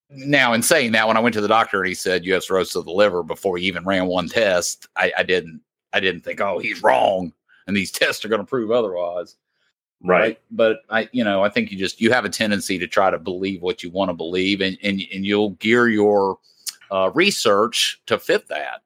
[0.10, 2.44] now in saying that when i went to the doctor and he said you have
[2.44, 5.62] cirrhosis of the liver before he even ran one test i, I didn't
[5.94, 7.32] i didn't think oh he's wrong
[7.68, 9.36] and these tests are going to prove otherwise
[10.04, 10.40] right.
[10.52, 13.18] but i you know i think you just you have a tendency to try to
[13.18, 16.38] believe what you want to believe and and, and you'll gear your
[16.92, 18.82] uh, research to fit that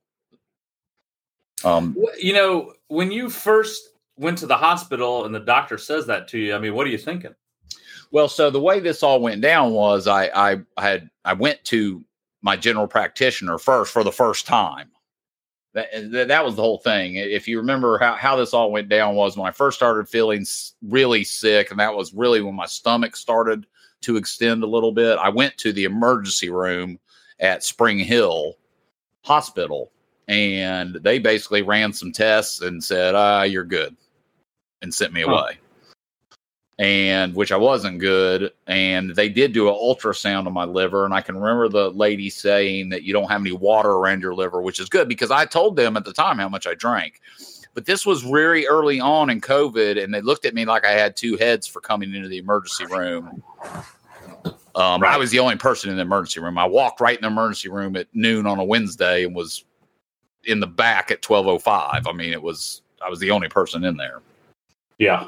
[1.64, 6.28] um You know, when you first went to the hospital and the doctor says that
[6.30, 7.36] to you, I mean, what are you thinking?
[8.12, 12.04] well so the way this all went down was i i had i went to
[12.42, 14.90] my general practitioner first for the first time
[15.74, 19.16] that, that was the whole thing if you remember how, how this all went down
[19.16, 20.46] was when i first started feeling
[20.84, 23.66] really sick and that was really when my stomach started
[24.02, 27.00] to extend a little bit i went to the emergency room
[27.40, 28.58] at spring hill
[29.24, 29.92] hospital,
[30.28, 33.96] and they basically ran some tests and said, "Ah, you're good,"
[34.82, 35.60] and sent me away.
[36.80, 38.52] And which I wasn't good.
[38.66, 42.30] And they did do an ultrasound on my liver, and I can remember the lady
[42.30, 45.46] saying that you don't have any water around your liver, which is good because I
[45.46, 47.22] told them at the time how much I drank.
[47.74, 50.92] But this was very early on in COVID, and they looked at me like I
[50.92, 53.44] had two heads for coming into the emergency room.
[54.74, 56.58] Um, I was the only person in the emergency room.
[56.58, 59.66] I walked right in the emergency room at noon on a Wednesday and was
[60.46, 62.08] in the back at twelve oh five.
[62.08, 64.22] I mean, it was I was the only person in there.
[64.98, 65.28] Yeah.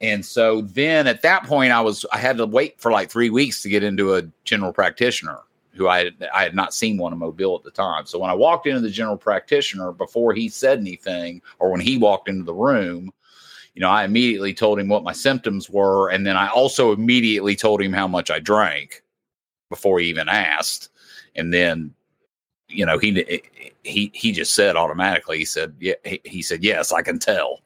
[0.00, 3.30] And so then at that point, I was I had to wait for like three
[3.30, 5.40] weeks to get into a general practitioner
[5.74, 8.06] who I had, I had not seen one in Mobile at the time.
[8.06, 11.96] So when I walked into the general practitioner before he said anything, or when he
[11.96, 13.12] walked into the room,
[13.74, 17.54] you know, I immediately told him what my symptoms were, and then I also immediately
[17.54, 19.02] told him how much I drank
[19.68, 20.88] before he even asked.
[21.36, 21.94] And then,
[22.68, 23.42] you know, he
[23.84, 25.38] he he just said automatically.
[25.38, 27.60] He said, "Yeah." He, he said, "Yes, I can tell."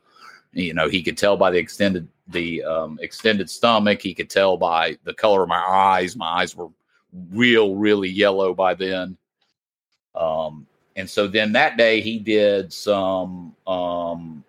[0.53, 4.01] You know, he could tell by the extended the um, extended stomach.
[4.01, 6.17] He could tell by the color of my eyes.
[6.17, 6.69] My eyes were
[7.31, 9.17] real, really yellow by then.
[10.15, 14.45] Um, and so then that day he did some um,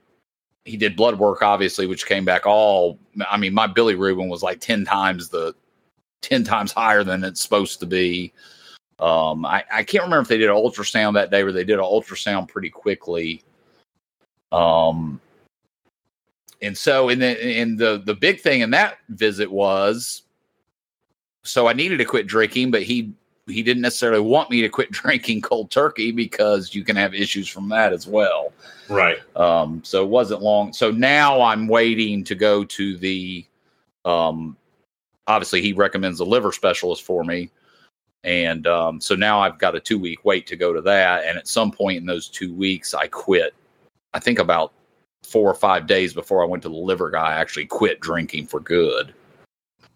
[0.63, 2.99] he did blood work, obviously, which came back all.
[3.29, 5.55] I mean, my bilirubin was like ten times the
[6.21, 8.33] ten times higher than it's supposed to be.
[8.99, 11.79] Um, I, I can't remember if they did an ultrasound that day or they did
[11.79, 13.43] an ultrasound pretty quickly.
[14.51, 15.19] Um,
[16.61, 20.23] and so in the and the the big thing in that visit was
[21.45, 23.13] so I needed to quit drinking, but he
[23.47, 27.47] he didn't necessarily want me to quit drinking cold turkey because you can have issues
[27.47, 28.51] from that as well.
[28.89, 29.17] Right.
[29.35, 30.73] Um, so it wasn't long.
[30.73, 33.45] So now I'm waiting to go to the.
[34.03, 34.57] Um,
[35.27, 37.51] obviously, he recommends a liver specialist for me,
[38.23, 41.25] and um, so now I've got a two week wait to go to that.
[41.25, 43.53] And at some point in those two weeks, I quit.
[44.13, 44.73] I think about
[45.25, 48.47] four or five days before I went to the liver guy, I actually quit drinking
[48.47, 49.13] for good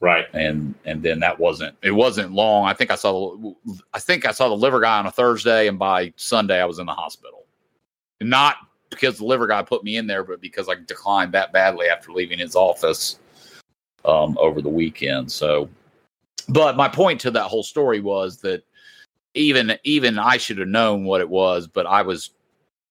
[0.02, 0.28] Right.
[0.34, 2.66] and and then that wasn't it wasn't long.
[2.66, 3.56] I think I saw the
[3.94, 6.80] I think I saw the liver guy on a Thursday, and by Sunday I was
[6.80, 7.46] in the hospital.
[8.22, 8.56] Not
[8.90, 12.14] because the liver guy put me in there, but because I declined that badly after
[12.14, 13.20] leaving his office
[14.06, 15.32] um, over the weekend.
[15.32, 15.70] So,
[16.48, 18.64] but my point to that whole story was that
[19.34, 22.30] even even I should have known what it was, but I was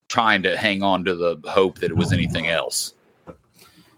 [0.08, 2.94] trying to hang on to the hope that it was anything else.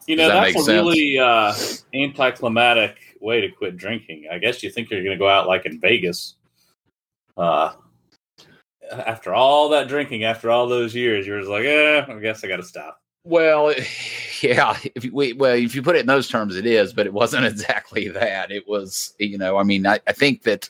[0.06, 0.68] You know, that that's a sense?
[0.68, 1.54] really uh,
[1.94, 4.26] anticlimactic way to quit drinking.
[4.30, 6.34] I guess you think you're going to go out like in Vegas.
[7.36, 7.72] Uh,
[8.90, 12.48] after all that drinking, after all those years, you're just like, eh, I guess I
[12.48, 13.00] got to stop.
[13.24, 13.72] Well,
[14.42, 14.76] yeah.
[14.94, 17.12] If you, we, well, if you put it in those terms, it is, but it
[17.12, 18.50] wasn't exactly that.
[18.50, 20.68] It was, you know, I mean, I, I think that,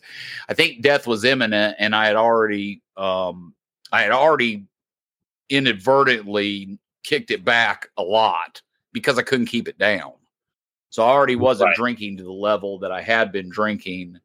[0.48, 3.54] I think death was imminent, and I had already, um,
[3.92, 4.66] I had already
[5.50, 10.12] inadvertently kicked it back a lot because I couldn't keep it down.
[10.90, 11.76] So I already wasn't Right.
[11.76, 14.18] drinking to the level that I had been drinking,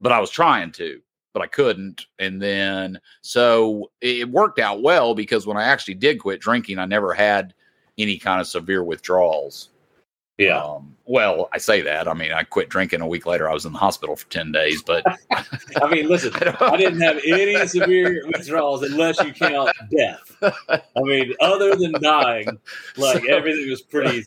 [0.00, 1.00] but I was trying to,
[1.32, 2.06] but I couldn't.
[2.18, 6.84] And then so it worked out well because when I actually did quit drinking, I
[6.86, 7.54] never had
[7.96, 9.70] any kind of severe withdrawals.
[10.38, 10.62] Yeah.
[10.62, 12.06] Um, well, I say that.
[12.06, 13.48] I mean, I quit drinking a week later.
[13.50, 15.04] I was in the hospital for 10 days, but
[15.82, 20.36] I mean, listen, I didn't have any severe withdrawals unless you count death.
[20.70, 22.46] I mean, other than dying,
[22.96, 24.26] like So- everything was pretty easy.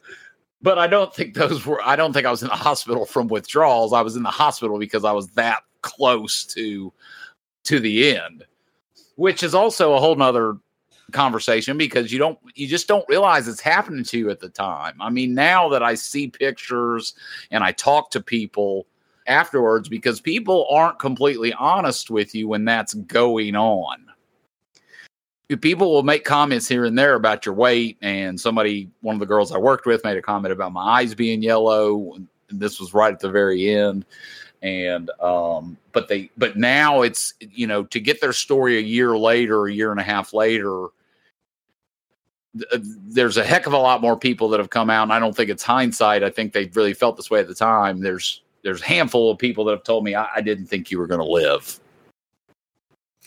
[0.62, 3.28] but I don't think those were, I don't think I was in the hospital from
[3.28, 3.93] withdrawals.
[3.93, 6.91] I was in the hospital because I was that close to,
[7.65, 8.43] to the end,
[9.15, 10.58] which is also a whole nother
[11.12, 14.95] conversation because you don't, you just don't realize it's happening to you at the time.
[15.00, 17.13] I mean, now that I see pictures
[17.52, 18.88] and I talk to people
[19.28, 24.06] afterwards, because people aren't completely honest with you when that's going on.
[25.60, 29.26] People will make comments here and there about your weight, and somebody, one of the
[29.26, 32.14] girls I worked with, made a comment about my eyes being yellow.
[32.14, 34.05] And this was right at the very end
[34.62, 39.18] and um but they but now it's you know to get their story a year
[39.18, 40.88] later a year and a half later
[42.54, 45.36] there's a heck of a lot more people that have come out and i don't
[45.36, 48.82] think it's hindsight i think they really felt this way at the time there's there's
[48.82, 51.22] a handful of people that have told me i, I didn't think you were going
[51.22, 51.80] to live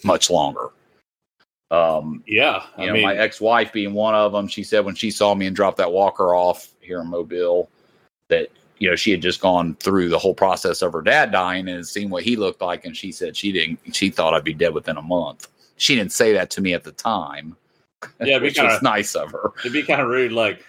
[0.04, 0.68] much longer
[1.70, 2.62] um Yeah.
[2.76, 4.46] you I know, mean, my ex-wife being one of them.
[4.46, 7.70] She said when she saw me and dropped that walker off here in Mobile,
[8.28, 8.48] that
[8.78, 11.84] you know she had just gone through the whole process of her dad dying and
[11.86, 13.78] seen what he looked like, and she said she didn't.
[13.96, 15.48] She thought I'd be dead within a month.
[15.78, 17.56] She didn't say that to me at the time,
[18.20, 19.52] yeah, which kind was of nice of her.
[19.60, 20.32] it'd be kind of rude.
[20.32, 20.64] Like,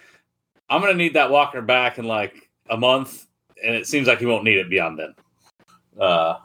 [0.68, 3.26] I'm gonna need that walker back in like a month,
[3.64, 5.14] and it seems like he won't need it beyond then.
[6.00, 6.38] Uh,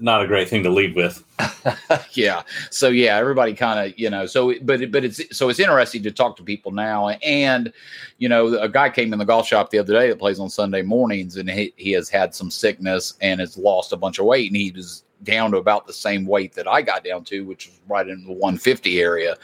[0.00, 1.24] not a great thing to lead with.
[2.12, 2.42] yeah.
[2.70, 4.26] So yeah, everybody kind of you know.
[4.26, 7.08] So but but it's so it's interesting to talk to people now.
[7.08, 7.72] And
[8.18, 10.50] you know, a guy came in the golf shop the other day that plays on
[10.50, 14.26] Sunday mornings, and he he has had some sickness and has lost a bunch of
[14.26, 17.44] weight, and he was down to about the same weight that I got down to,
[17.44, 19.36] which was right in the 150 area.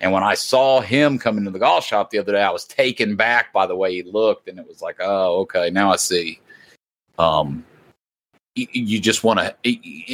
[0.00, 2.64] And when I saw him come into the golf shop the other day, I was
[2.64, 5.96] taken back by the way he looked, and it was like, oh, okay, now I
[5.96, 6.40] see.
[7.18, 7.64] Um,
[8.54, 9.54] you, just want to,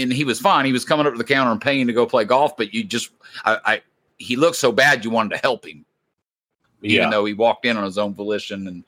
[0.01, 0.65] and he was fine.
[0.65, 2.85] He was coming up to the counter and paying to go play golf, but you
[2.85, 3.11] just,
[3.45, 3.83] I, I
[4.19, 5.85] he looked so bad, you wanted to help him,
[6.83, 7.11] even Yeah.
[7.11, 8.85] though he walked in on his own volition, and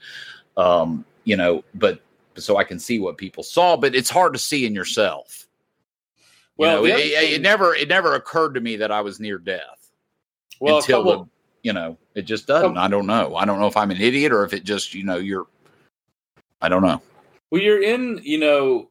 [0.57, 2.01] um, you know, but
[2.37, 5.49] so I can see what people saw, but it's hard to see in yourself.
[6.61, 9.19] Well, Well, the it, it- it never it never occurred to me that I was
[9.19, 9.91] near death
[10.61, 11.31] well, until couple- the
[11.63, 12.77] you know it just doesn't.
[12.77, 13.35] I don't know.
[13.35, 15.47] I don't know if I'm an idiot or if it just you know you're.
[16.61, 17.01] I don't know.
[17.51, 18.91] Well, you're in, you know,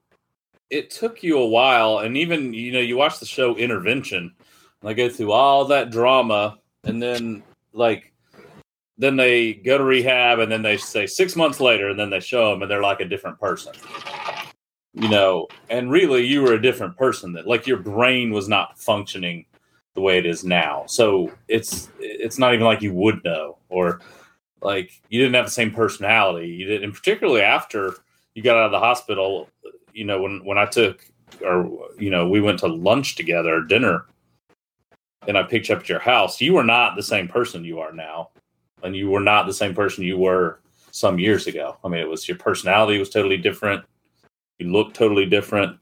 [0.72, 4.34] it took you a while, and even, you know, you watch the show Intervention,
[4.82, 7.42] and they go through all that drama, and then,
[7.72, 8.12] like,
[8.98, 12.20] then they go to rehab, and then they say six months later, and then they
[12.20, 13.74] show them, and they're like a different person.
[14.94, 17.34] You know, and really, you were a different person.
[17.34, 19.46] That, like, your brain was not functioning
[19.94, 20.86] the way it is now.
[20.88, 24.02] So it's it's not even like you would know, or
[24.62, 26.48] like you didn't have the same personality.
[26.48, 27.96] You didn't, and particularly after
[28.34, 29.50] you got out of the hospital,
[29.94, 31.06] you know, when when I took
[31.46, 34.06] or you know, we went to lunch together, dinner,
[35.28, 37.80] and I picked you up at your house, you were not the same person you
[37.80, 38.30] are now.
[38.82, 40.62] And you were not the same person you were
[40.92, 41.78] some years ago.
[41.84, 43.84] I mean, it was your personality was totally different.
[44.60, 45.78] You look totally different.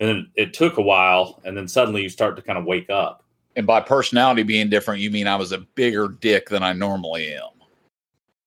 [0.00, 2.90] And then it took a while, and then suddenly you start to kind of wake
[2.90, 3.24] up.
[3.56, 7.32] And by personality being different, you mean I was a bigger dick than I normally
[7.34, 7.50] am.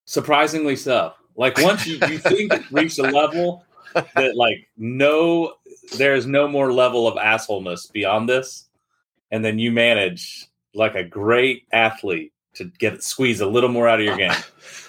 [0.06, 1.14] Surprisingly so.
[1.38, 5.54] Like once you, you think it's reached a level that like no
[5.98, 8.66] there's no more level of assholeness beyond this.
[9.32, 14.00] And then you manage like a great athlete to get squeeze a little more out
[14.00, 14.32] of your game.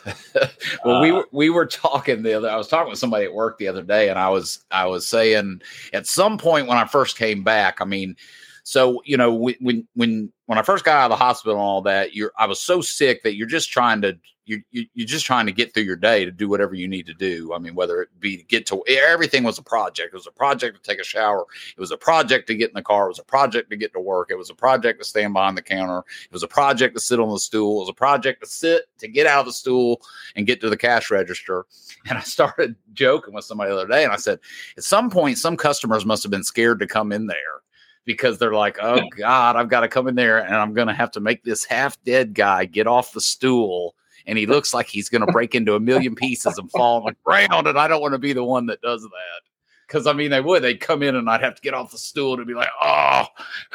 [0.85, 2.51] well, we Uh, were we were talking the other.
[2.51, 5.07] I was talking with somebody at work the other day, and I was I was
[5.07, 5.63] saying
[5.93, 7.81] at some point when I first came back.
[7.81, 8.17] I mean,
[8.63, 11.63] so you know when when when when I first got out of the hospital and
[11.63, 15.07] all that, you're I was so sick that you're just trying to you you you're
[15.07, 17.53] just trying to get through your day to do whatever you need to do.
[17.55, 20.15] I mean, whether it be to get to everything was a project.
[20.15, 21.45] It was a project to take a shower.
[21.77, 23.07] It was a project to get in the car.
[23.07, 24.31] It was a project to get to work.
[24.31, 25.99] It was a project to stand behind the counter.
[26.25, 27.77] It was a project to sit on the stool.
[27.77, 30.01] It was a project to sit to get out of the stool
[30.35, 31.67] and get to the cash register.
[32.09, 34.39] And I started joking with somebody the other day, and I said,
[34.79, 37.61] at some point, some customers must have been scared to come in there
[38.09, 40.95] because they're like, oh God, I've got to come in there and I'm going to
[40.95, 43.95] have to make this half dead guy get off the stool.
[44.29, 47.07] And he looks like he's going to break into a million pieces and fall on
[47.07, 47.67] the ground.
[47.67, 49.41] And I don't want to be the one that does that.
[49.87, 50.63] Because I mean, they would.
[50.63, 53.25] They'd come in and I'd have to get off the stool to be like, oh,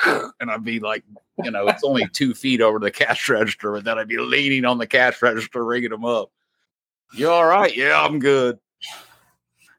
[0.40, 1.04] and I'd be like,
[1.44, 4.64] you know, it's only two feet over the cash register, and then I'd be leaning
[4.64, 6.32] on the cash register, ringing them up.
[7.16, 7.76] You all right?
[7.76, 8.60] Yeah, I'm good.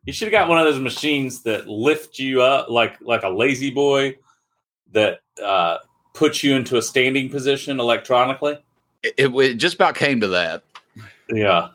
[0.05, 3.29] You should have got one of those machines that lift you up like like a
[3.29, 4.19] La-Z-Boy
[4.93, 5.79] that uh
[6.13, 8.59] puts you into a standing position electronically.
[9.05, 10.65] It, it, just about came to that.
[11.29, 11.69] Yeah.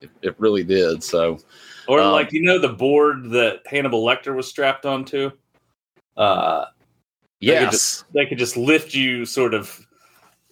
[0.00, 1.02] It, it really did.
[1.02, 1.38] So,
[1.88, 5.30] Or Um, like you know the board that Hannibal Lecter was strapped onto?
[6.16, 6.66] Uh
[7.40, 8.04] They could yes.
[8.12, 9.86] they could just lift you sort of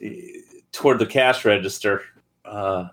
[0.00, 0.40] eh,
[0.72, 2.02] toward the cash register
[2.44, 2.88] uh,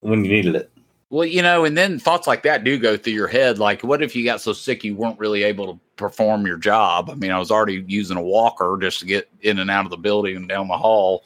[0.00, 0.70] when you needed it.
[1.10, 3.58] Well, you know, and then thoughts like that do go through your head.
[3.58, 7.10] Like, what if you got so sick you weren't really able to perform your job?
[7.10, 9.90] I mean, I was already using a walker just to get in and out of
[9.90, 11.24] the building and down the hall.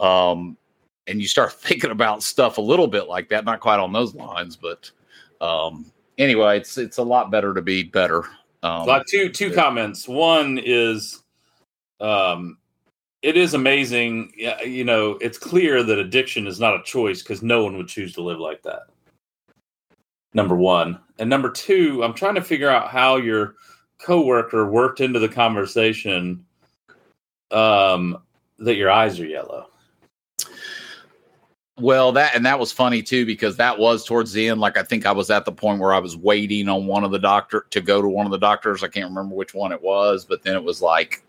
[0.00, 0.56] Um,
[1.06, 4.14] and you start thinking about stuff a little bit like that, not quite on those
[4.14, 4.90] lines, but
[5.40, 8.24] um, anyway, it's it's a lot better to be better.
[8.62, 10.08] Um, two two comments.
[10.08, 11.22] One is,
[12.00, 12.58] um,
[13.22, 14.32] it is amazing.
[14.36, 17.88] Yeah, You know, it's clear that addiction is not a choice because no one would
[17.88, 18.82] choose to live like that.
[20.32, 23.54] Number one, and number two, I'm trying to figure out how your
[23.98, 26.44] coworker worked into the conversation
[27.50, 28.18] um,
[28.58, 29.68] that your eyes are yellow.
[31.80, 34.60] Well, that and that was funny too because that was towards the end.
[34.60, 37.10] Like I think I was at the point where I was waiting on one of
[37.10, 38.84] the doctor to go to one of the doctors.
[38.84, 41.24] I can't remember which one it was, but then it was like,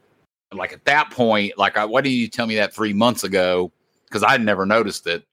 [0.54, 3.72] like at that point, like I, why didn't you tell me that three months ago?
[4.06, 5.26] Because I'd never noticed it,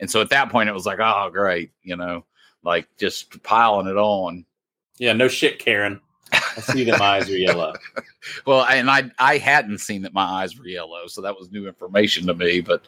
[0.00, 2.26] and so at that point it was like, oh great, you know,
[2.62, 4.44] like just piling it on.
[4.98, 6.00] Yeah, no shit, Karen.
[6.58, 7.72] I see that my eyes are yellow.
[8.46, 11.66] Well, and I I hadn't seen that my eyes were yellow, so that was new
[11.66, 12.60] information to me.
[12.60, 12.86] But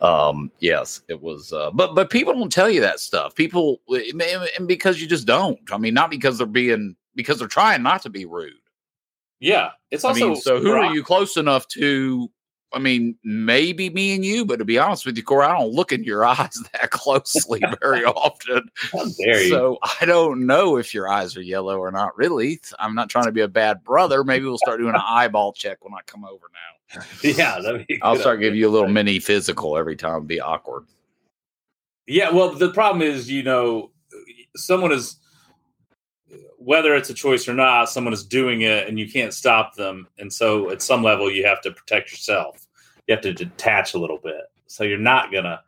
[0.00, 1.52] um, yes, it was.
[1.52, 3.34] Uh, but but people don't tell you that stuff.
[3.34, 5.60] People and because you just don't.
[5.70, 8.54] I mean, not because they're being because they're trying not to be rude.
[9.38, 12.30] Yeah, it's I also mean, so who are you close enough to?
[12.74, 15.72] I mean, maybe me and you, but to be honest with you, Corey, I don't
[15.72, 18.68] look in your eyes that closely very often.
[18.74, 19.48] How dare you?
[19.50, 22.16] So I don't know if your eyes are yellow or not.
[22.16, 24.24] Really, I'm not trying to be a bad brother.
[24.24, 27.00] Maybe we'll start doing an eyeball check when I come over now.
[27.22, 30.16] yeah, that'd be a I'll start giving you a little mini physical every time.
[30.16, 30.84] It'd be awkward.
[32.06, 33.90] Yeah, well, the problem is, you know,
[34.56, 35.16] someone is
[36.58, 40.08] whether it's a choice or not, someone is doing it, and you can't stop them.
[40.18, 42.63] And so, at some level, you have to protect yourself.
[43.06, 44.42] You have to detach a little bit.
[44.66, 45.62] So you're not gonna,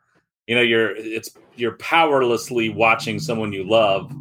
[0.47, 4.11] you know, you're it's you're powerlessly watching someone you love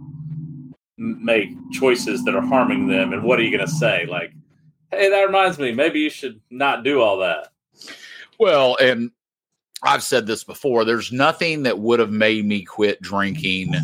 [0.98, 3.12] make choices that are harming them.
[3.12, 4.06] And what are you gonna say?
[4.06, 4.32] Like,
[4.90, 7.52] hey, that reminds me, maybe you should not do all that.
[8.38, 9.10] Well, and
[9.82, 10.84] I've said this before.
[10.84, 13.74] There's nothing that would have made me quit drinking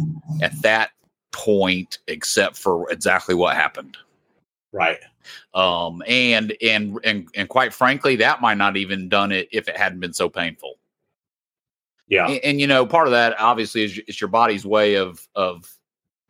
[0.43, 0.91] at that
[1.33, 3.97] point except for exactly what happened.
[4.73, 4.99] Right.
[5.55, 9.77] Um, and and and and quite frankly, that might not even done it if it
[9.77, 10.79] hadn't been so painful.
[12.09, 12.27] Yeah.
[12.27, 15.71] And, and, you know, part of that obviously is, is your body's way of of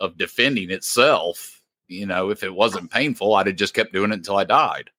[0.01, 1.61] of defending itself.
[1.89, 4.91] You know, if it wasn't painful, I'd have just kept doing it until I died.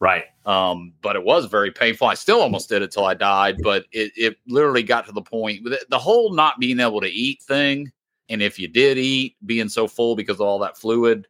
[0.00, 0.24] Right.
[0.46, 2.08] Um, but it was very painful.
[2.08, 5.22] I still almost did it till I died, but it, it literally got to the
[5.22, 7.92] point with the whole not being able to eat thing.
[8.28, 11.28] And if you did eat, being so full because of all that fluid,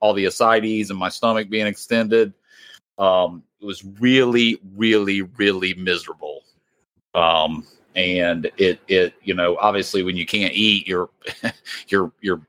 [0.00, 2.32] all the ascites and my stomach being extended,
[2.98, 6.42] um, it was really, really, really miserable.
[7.14, 11.10] Um, and it, it, you know, obviously when you can't eat, your,
[11.88, 12.46] your, your,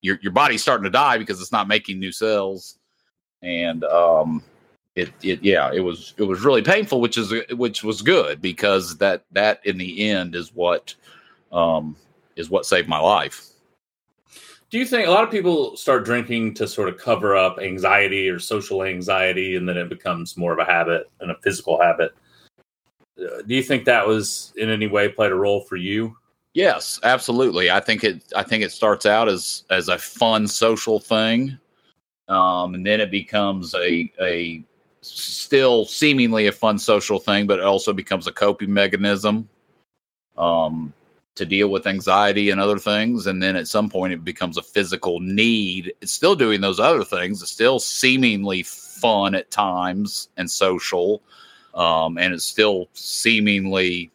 [0.00, 2.78] your, your body's starting to die because it's not making new cells.
[3.42, 4.42] And, um,
[4.96, 8.96] it, it yeah it was it was really painful which is which was good because
[8.96, 10.94] that that in the end is what
[11.52, 11.94] um
[12.34, 13.46] is what saved my life
[14.76, 18.28] Do you think a lot of people start drinking to sort of cover up anxiety
[18.28, 22.12] or social anxiety, and then it becomes more of a habit and a physical habit?
[23.18, 26.14] Uh, Do you think that was in any way played a role for you?
[26.52, 31.00] yes absolutely i think it i think it starts out as as a fun social
[31.00, 31.58] thing
[32.28, 34.62] um and then it becomes a a
[35.00, 39.48] still seemingly a fun social thing but it also becomes a coping mechanism
[40.36, 40.92] um
[41.36, 44.62] to deal with anxiety and other things and then at some point it becomes a
[44.62, 45.92] physical need.
[46.00, 47.42] It's still doing those other things.
[47.42, 51.22] It's still seemingly fun at times and social
[51.74, 54.10] um and it's still seemingly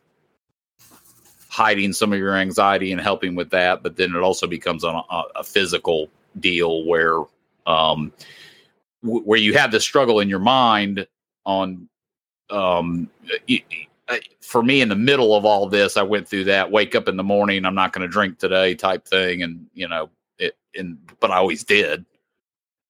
[1.50, 4.88] hiding some of your anxiety and helping with that but then it also becomes a,
[4.88, 6.10] a, a physical
[6.40, 7.20] deal where
[7.68, 8.12] um
[9.04, 11.06] w- where you have this struggle in your mind
[11.46, 11.88] on
[12.50, 13.10] um
[14.42, 17.18] for me in the middle of all this i went through that wake up in
[17.18, 20.98] the morning i'm not going to drink today type thing and you know it and
[21.20, 22.06] but i always did.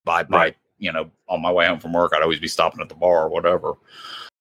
[0.04, 0.56] By by Right.
[0.78, 3.24] you know on my way home from work i'd always be stopping at the bar
[3.24, 3.74] or whatever.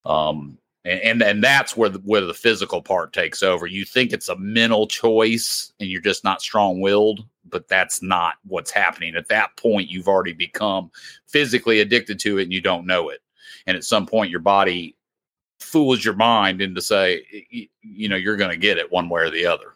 [0.06, 3.68] Um and and, and that's where the, where the physical part takes over.
[3.68, 8.72] You think it's a mental choice and you're just not strong-willed but that's not what's
[8.72, 9.16] happening.
[9.16, 10.90] At that point you've already become
[11.28, 13.20] physically addicted to it and you don't know it.
[13.68, 14.96] And at some point your body
[15.62, 17.24] fools your mind into say
[17.82, 19.74] you know you're going to get it one way or the other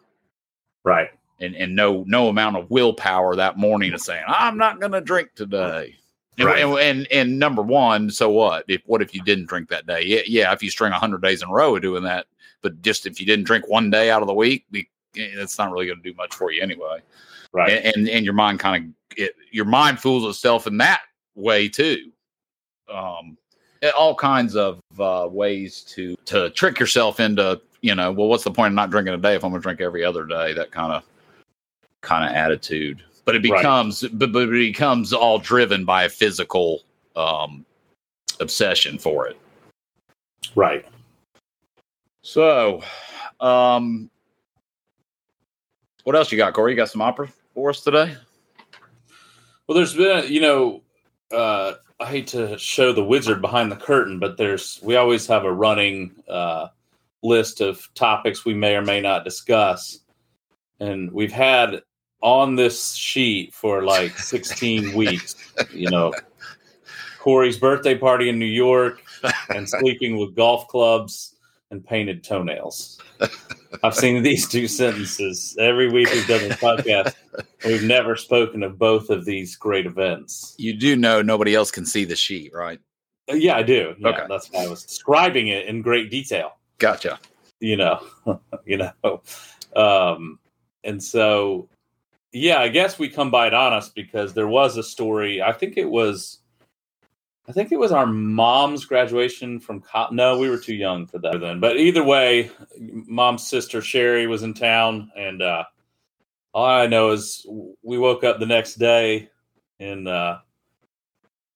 [0.84, 1.08] Right.
[1.40, 5.00] and and no no amount of willpower that morning is saying i'm not going to
[5.00, 5.94] drink today
[6.38, 6.62] and, Right.
[6.62, 10.02] and, and and number one so what if what if you didn't drink that day
[10.04, 12.26] yeah yeah if you string 100 days in a row of doing that
[12.62, 14.82] but just if you didn't drink one day out of the week eh,
[15.16, 16.98] it's not really going to do much for you anyway
[17.52, 17.72] Right.
[17.72, 21.02] and and, and your mind kind of your mind fools itself in that
[21.36, 22.10] way too
[22.92, 23.45] um eh,
[23.90, 28.50] all kinds of uh ways to to trick yourself into you know well what's the
[28.50, 30.52] point of not drinking a day if i'm gonna drink every other day?
[30.52, 31.02] That kind of
[32.02, 33.02] kind of attitude.
[33.24, 33.58] But it Right.
[33.60, 36.82] becomes but, but it becomes all driven by a physical
[37.16, 37.64] um
[38.40, 39.38] obsession for it.
[40.54, 40.84] Right.
[42.22, 42.82] so
[43.40, 44.10] um
[46.04, 46.70] what else you got corey?
[46.72, 48.14] You got some opera for us today?
[49.66, 50.82] Well, there's been, you know,
[51.32, 55.44] uh, I hate to show the wizard behind the curtain, but there's we always have
[55.44, 56.68] a running uh,
[57.22, 60.00] list of topics we may or may not discuss,
[60.78, 61.82] and we've had
[62.22, 65.36] on this sheet for like 16 weeks.
[65.72, 66.12] You know,
[67.18, 69.02] Corey's birthday party in New York
[69.48, 71.35] and sleeping with golf clubs
[71.70, 73.00] and painted toenails.
[73.82, 77.14] I've seen these two sentences every week we've done this podcast.
[77.64, 80.54] We've never spoken of both of these great events.
[80.58, 82.78] you do know nobody else can see the sheet right
[83.30, 83.94] Uh, Yeah, I do.
[83.98, 84.22] Yeah, Okay.
[84.28, 86.52] that's why I was describing it in great detail.
[86.78, 87.18] gotcha
[87.60, 88.06] You know,
[88.64, 89.22] you know,
[89.74, 90.38] um,
[90.84, 91.68] and so
[92.32, 95.42] yeah, I guess we come by it honest because there was a story.
[95.42, 96.40] I think it was
[97.48, 101.18] I think it was our mom's graduation from co- no, we were too young for
[101.18, 101.60] that then.
[101.60, 105.64] But either way, mom's sister Sherry was in town, and uh,
[106.52, 107.46] all I know is
[107.82, 109.28] we woke up the next day
[109.78, 110.40] in uh,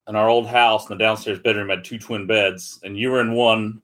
[0.07, 0.89] in our old house.
[0.89, 3.83] And the downstairs bedroom had two twin beds, and you were in one,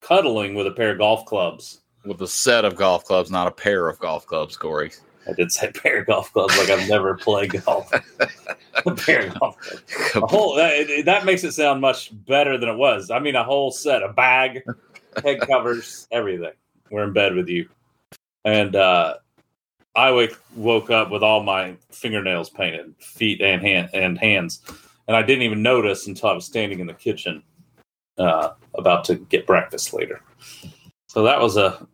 [0.00, 1.80] cuddling with a pair of golf clubs.
[2.04, 4.92] With a set of golf clubs, not a pair of golf clubs, Corey.
[5.28, 7.90] I did say pair of golf clubs like I've never played golf.
[8.86, 10.14] a pair of golf clubs.
[10.16, 13.10] A whole that, that makes it sound much better than it was.
[13.10, 14.62] I mean, a whole set, a bag,
[15.22, 16.52] head covers, everything.
[16.90, 17.68] We're in bed with you,
[18.44, 19.14] and uh,
[19.94, 24.62] I wake, woke up with all my fingernails painted, feet and hand and hands,
[25.08, 27.42] and I didn't even notice until I was standing in the kitchen,
[28.18, 30.20] uh, about to get breakfast later.
[31.08, 31.86] So that was a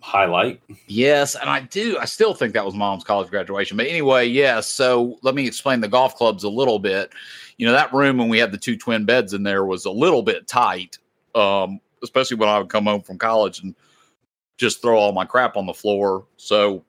[0.00, 0.60] highlight.
[0.86, 1.98] Yes, and I do.
[1.98, 3.76] I still think that was mom's college graduation.
[3.76, 4.68] But anyway, yes.
[4.68, 7.12] So let me explain the golf clubs a little bit.
[7.58, 9.90] You know, that room when we had the two twin beds in there was a
[9.90, 10.98] little bit tight,
[11.34, 13.74] um, especially when I would come home from college and
[14.56, 16.26] just throw all my crap on the floor.
[16.36, 16.84] So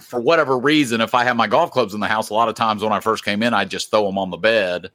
[0.00, 2.54] for whatever reason, if I had my golf clubs in the house, a lot of
[2.54, 4.90] times when I first came in, I'd just throw them on the bed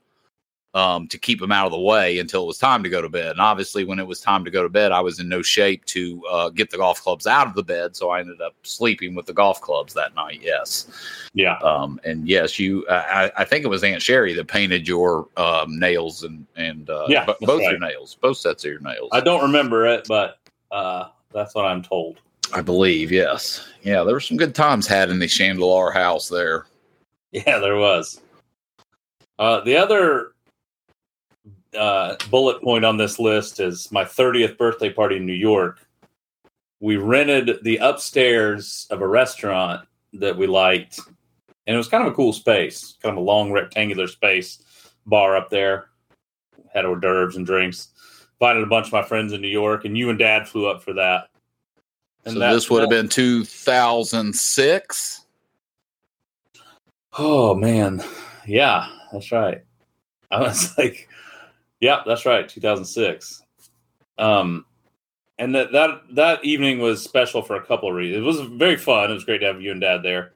[0.73, 3.09] um, to keep them out of the way until it was time to go to
[3.09, 3.31] bed.
[3.31, 5.85] And obviously, when it was time to go to bed, I was in no shape
[5.85, 7.95] to uh, get the golf clubs out of the bed.
[7.95, 10.39] So I ended up sleeping with the golf clubs that night.
[10.41, 10.87] Yes.
[11.33, 11.57] Yeah.
[11.59, 12.87] Um, and yes, you.
[12.89, 17.05] I, I think it was Aunt Sherry that painted your um, nails and and uh,
[17.07, 17.71] Yeah, that's both right.
[17.71, 19.09] your nails, both sets of your nails.
[19.11, 20.39] I don't remember it, but
[20.71, 22.19] uh, that's what I'm told.
[22.51, 23.11] I believe.
[23.11, 23.67] Yes.
[23.83, 24.03] Yeah.
[24.03, 26.65] There were some good times had in the Chandelier house there.
[27.31, 28.21] Yeah, there was.
[29.39, 30.32] Uh, the other
[31.75, 35.79] uh, bullet point on this list is my 30th birthday party in New York.
[36.79, 40.99] We rented the upstairs of a restaurant that we liked,
[41.65, 44.61] and it was kind of a cool space, kind of a long rectangular space,
[45.05, 45.89] bar up there.
[46.73, 47.89] Had hors d'oeuvres and drinks.
[48.41, 50.83] Invited a bunch of my friends in New York, and you and Dad flew up
[50.83, 51.29] for that.
[52.25, 55.25] so that- this would have been 2006.
[57.17, 58.03] Oh man,
[58.47, 59.63] yeah, that's right.
[60.31, 61.07] I was like,
[61.83, 63.43] yeah, that's right, 2006.
[64.17, 64.65] Um,
[65.37, 68.23] and that that that evening was special for a couple of reasons.
[68.23, 69.11] It was very fun.
[69.11, 70.31] It was great to have you and Dad there,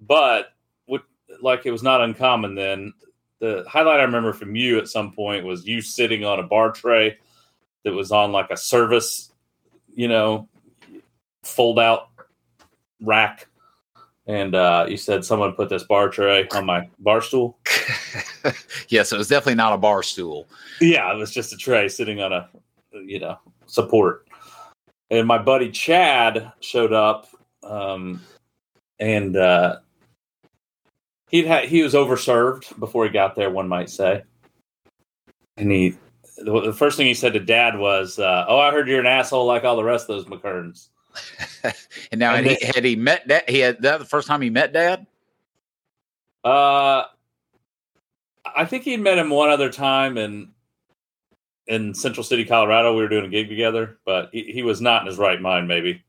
[0.00, 0.48] but
[0.86, 1.04] what
[1.40, 2.92] like it was not uncommon then.
[3.38, 6.72] The highlight I remember from you at some point was you sitting on a bar
[6.72, 7.18] tray
[7.84, 9.30] that was on like a service,
[9.94, 10.48] you know,
[11.44, 12.08] fold out
[13.00, 13.46] rack
[14.26, 17.58] and uh, you said someone put this bar tray on my bar stool.
[18.88, 20.48] yes, it was definitely not a bar stool.
[20.80, 22.48] Yeah, it was just a tray sitting on a,
[22.92, 24.26] you know, support.
[25.10, 27.28] And my buddy Chad showed up,
[27.62, 28.20] um,
[28.98, 29.78] and uh,
[31.28, 33.50] he'd had he was overserved before he got there.
[33.50, 34.22] One might say,
[35.56, 35.96] and he
[36.38, 39.46] the, first thing he said to Dad was, uh, "Oh, I heard you're an asshole
[39.46, 40.88] like all the rest of those McKerns."
[42.10, 43.44] And now And had he, had he met dad?
[43.48, 45.06] He had that the first time he met dad.
[46.42, 47.04] Uh,
[48.54, 50.50] I think he'd met him one other time in
[51.66, 52.94] in Central City, Colorado.
[52.94, 55.66] We were doing a gig together, but he, he was not in his right mind,
[55.66, 56.02] maybe.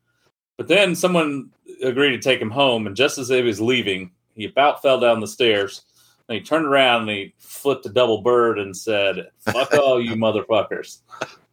[0.58, 1.50] But then someone
[1.82, 5.20] agreed to take him home, and just as he was leaving, he about fell down
[5.20, 5.84] the stairs.
[6.28, 10.16] And he turned around and he flipped a double bird and said, "Fuck all you
[10.16, 11.00] motherfuckers,"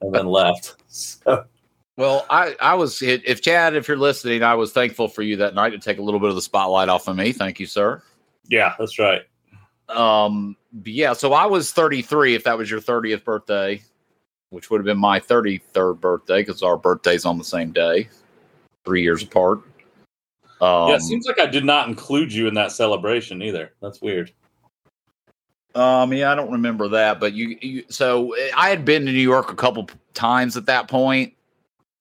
[0.00, 0.76] and then left.
[0.88, 1.44] So,
[1.96, 5.54] Well, I I was if Chad, if you're listening, I was thankful for you that
[5.54, 7.32] night to take a little bit of the spotlight off of me.
[7.32, 8.02] Thank you, sir.
[8.48, 9.22] yeah, that's right.
[9.88, 13.82] Um, yeah, so I was 33 if that was your 30th birthday,
[14.50, 18.08] which would have been my 33rd birthday because our birthdays on the same day,
[18.84, 19.60] three years apart.
[20.60, 23.72] Um, yeah, it seems like I did not include you in that celebration either.
[23.80, 24.32] That's weird.
[25.74, 29.18] Um, yeah, I don't remember that, but you, you so I had been to New
[29.18, 31.32] York a couple times at that point,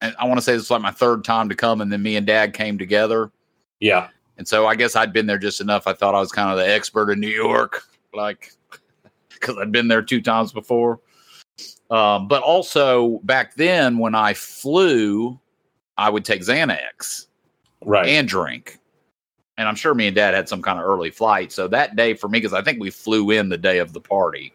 [0.01, 2.03] and I want to say this was like my third time to come, and then
[2.03, 3.31] me and Dad came together,
[3.79, 5.87] Yeah, and so I guess I'd been there just enough.
[5.87, 8.53] I thought I was kind of the expert in New York, like
[9.33, 10.99] because I'd been there two times before.
[11.89, 15.39] Um, but also back then when I flew,
[15.97, 17.27] I would take Xanax
[17.85, 18.07] right.
[18.07, 18.79] and drink.
[19.57, 21.51] And I'm sure me and dad had some kind of early flight.
[21.51, 23.99] So that day for me, because I think we flew in the day of the
[23.99, 24.53] party.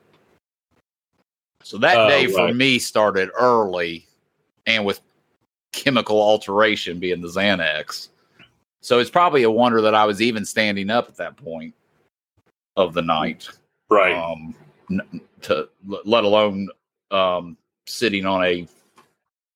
[1.62, 4.06] So that Oh, day for me started early
[4.66, 5.00] and with
[5.72, 8.08] chemical alteration being the Xanax.
[8.86, 11.74] So it's probably a wonder that I was even standing up at that point
[12.76, 13.48] of the night.
[13.90, 14.14] right.
[14.14, 14.54] Um,
[15.42, 16.68] to let alone
[17.10, 17.56] um,
[17.88, 18.68] sitting on a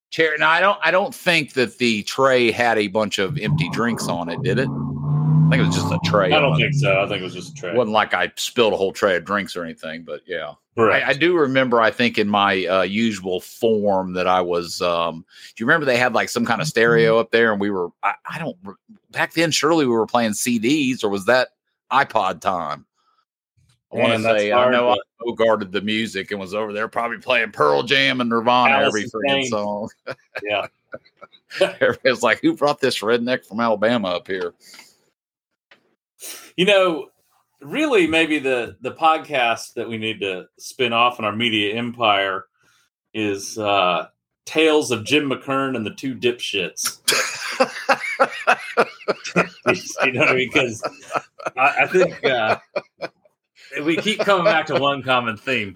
[0.09, 0.37] chair.
[0.37, 4.09] Now I don't I don't think that the tray had a bunch of empty drinks
[4.09, 4.67] on it, did it?
[4.67, 6.33] I think it was just a tray.
[6.33, 6.63] I don't on it.
[6.65, 7.01] think so.
[7.01, 7.69] I think it was just a tray.
[7.69, 7.77] It tray.
[7.77, 10.55] wasn't like I spilled a whole tray of drinks or anything, but yeah.
[10.75, 11.05] Correct.
[11.05, 14.81] I, I do remember, I think, in my uh, usual form that I was.
[14.81, 17.69] Um, do you remember they had like some kind of stereo up there, and we
[17.69, 17.89] were?
[18.03, 18.55] I, I don't.
[19.11, 21.49] Back then, surely we were playing CDs, or was that
[21.91, 22.85] iPod time?
[23.93, 26.87] I want to say I hard, know I guarded the music and was over there
[26.87, 29.89] probably playing Pearl Jam and Nirvana every freaking song.
[30.43, 30.67] yeah.
[31.59, 34.53] Everybody's like, "Who brought this redneck from Alabama up here?"
[36.55, 37.10] You know,
[37.61, 42.45] really, maybe the the podcast that we need to spin off in our media empire
[43.13, 44.07] is uh
[44.45, 46.99] Tales of Jim McKern and the Two Dipshits.
[50.05, 50.33] you know?
[50.33, 50.83] Because
[51.55, 52.57] I, I think uh,
[53.83, 55.75] we keep coming back to one common theme: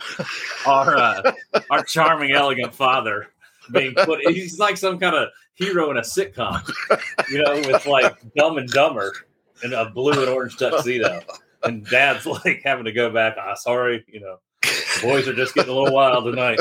[0.66, 1.32] our uh,
[1.70, 3.28] our charming, elegant father
[3.72, 4.20] being put.
[4.28, 6.68] He's like some kind of hero in a sitcom,
[7.30, 9.14] you know, with like Dumb and Dumber
[9.64, 11.22] and a blue and orange tuxedo,
[11.66, 13.36] and Dad's like having to go back.
[13.40, 16.60] Ah, sorry, you know, the boys are just getting a little wild tonight.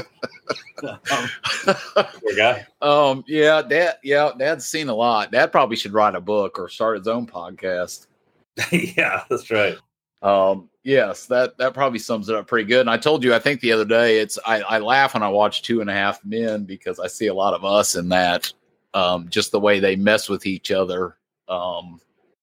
[0.82, 1.30] um,
[1.94, 2.66] poor guy.
[2.82, 5.32] Um, yeah, dad, yeah, dad's seen a lot.
[5.32, 8.06] Dad probably should write a book or start his own podcast.
[8.72, 9.76] yeah, that's right.
[10.22, 12.80] Um, yes, that that probably sums it up pretty good.
[12.80, 15.28] And I told you, I think the other day, it's I, I laugh when I
[15.28, 18.52] watch Two and a Half Men because I see a lot of us in that.
[18.94, 21.16] Um, just the way they mess with each other,
[21.48, 22.00] um,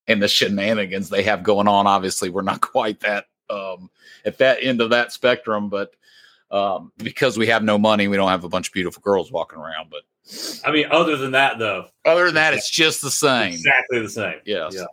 [0.08, 1.88] and the shenanigans they have going on.
[1.88, 3.89] Obviously, we're not quite that um
[4.26, 5.93] at that end of that spectrum, but
[6.52, 9.58] um, because we have no money, we don't have a bunch of beautiful girls walking
[9.60, 9.89] around.
[9.89, 10.02] But
[10.66, 13.54] I mean, other than that, though, other than that, it's just the same.
[13.54, 14.36] exactly the same.
[14.45, 14.74] Yes.
[14.76, 14.86] Yeah.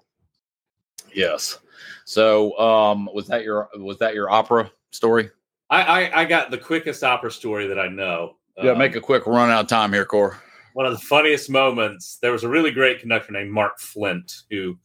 [1.15, 1.59] Yes.
[2.05, 5.31] So, um, was that your was that your opera story?
[5.71, 8.37] I, I, I got the quickest opera story that I know.
[8.57, 10.39] Yeah, Um, make a quick run out of time here, Core.
[10.73, 12.17] one of the funniest moments.
[12.23, 14.79] There was a really great conductor named Mark Flint who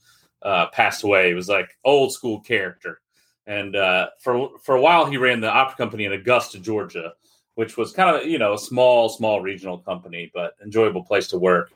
[0.43, 1.29] uh, passed away.
[1.29, 3.01] He was like old school character,
[3.47, 7.13] and uh, for for a while he ran the opera company in Augusta, Georgia,
[7.55, 11.37] which was kind of you know a small small regional company, but enjoyable place to
[11.37, 11.71] work.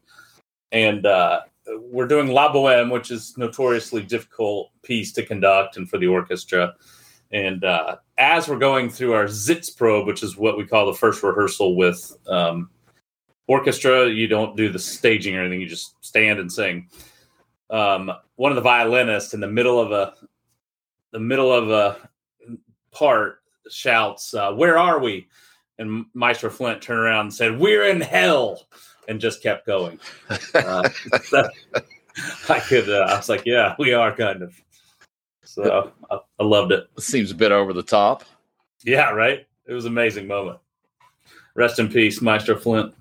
[0.71, 1.41] And uh,
[1.79, 6.75] we're doing La Boheme, which is notoriously difficult piece to conduct and for the orchestra.
[7.31, 11.23] And uh, as we're going through our Sitzprobe, which is what we call the first
[11.23, 12.69] rehearsal with um,
[13.47, 16.87] orchestra, you don't do the staging or anything; you just stand and sing.
[17.69, 20.13] Um, one of the violinists in the middle of a
[21.11, 22.09] the middle of a
[22.91, 25.27] part shouts, uh, "Where are we?"
[25.77, 28.67] And Maestro Flint turned around and said, "We're in hell,"
[29.07, 29.99] and just kept going.
[30.53, 30.87] Uh,
[31.23, 31.49] so
[32.49, 32.89] I could.
[32.89, 34.59] Uh, I was like, "Yeah, we are kind of."
[35.43, 36.87] So I, I loved it.
[36.99, 38.23] Seems a bit over the top.
[38.83, 39.45] Yeah, right.
[39.65, 40.59] It was an amazing moment.
[41.55, 42.93] Rest in peace, Maestro Flint.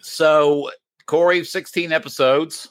[0.00, 0.70] So,
[1.06, 2.68] Corey, 16 episodes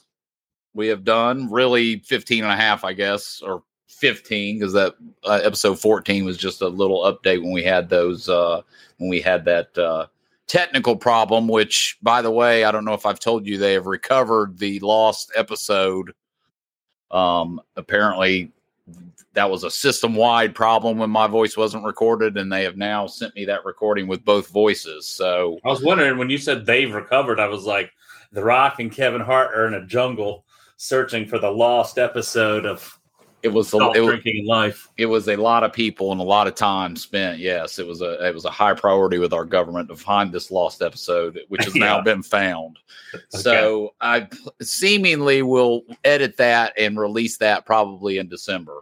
[0.77, 5.41] we have done, really 15 and a half, I guess, or 15, because that uh,
[5.43, 8.61] episode 14 was just a little update when we had those, uh,
[8.97, 10.05] when we had that uh,
[10.45, 13.87] technical problem, which, by the way, I don't know if I've told you, they have
[13.87, 16.13] recovered the lost episode.
[17.09, 18.51] Um, apparently,
[19.33, 23.07] that was a system wide problem when my voice wasn't recorded, and they have now
[23.07, 25.07] sent me that recording with both voices.
[25.07, 27.91] So, I was wondering when you said they've recovered, I was like,
[28.31, 30.43] The Rock and Kevin Hart are in a jungle
[30.77, 32.97] searching for the lost episode of
[33.43, 34.89] it was a, it, Drinking Life.
[34.97, 37.39] it was a lot of people and a lot of time spent.
[37.39, 40.49] Yes, it was a it was a high priority with our government to find this
[40.49, 42.79] lost episode, which has now been found.
[43.29, 44.27] So I
[44.61, 48.81] seemingly will edit that and release that probably in December,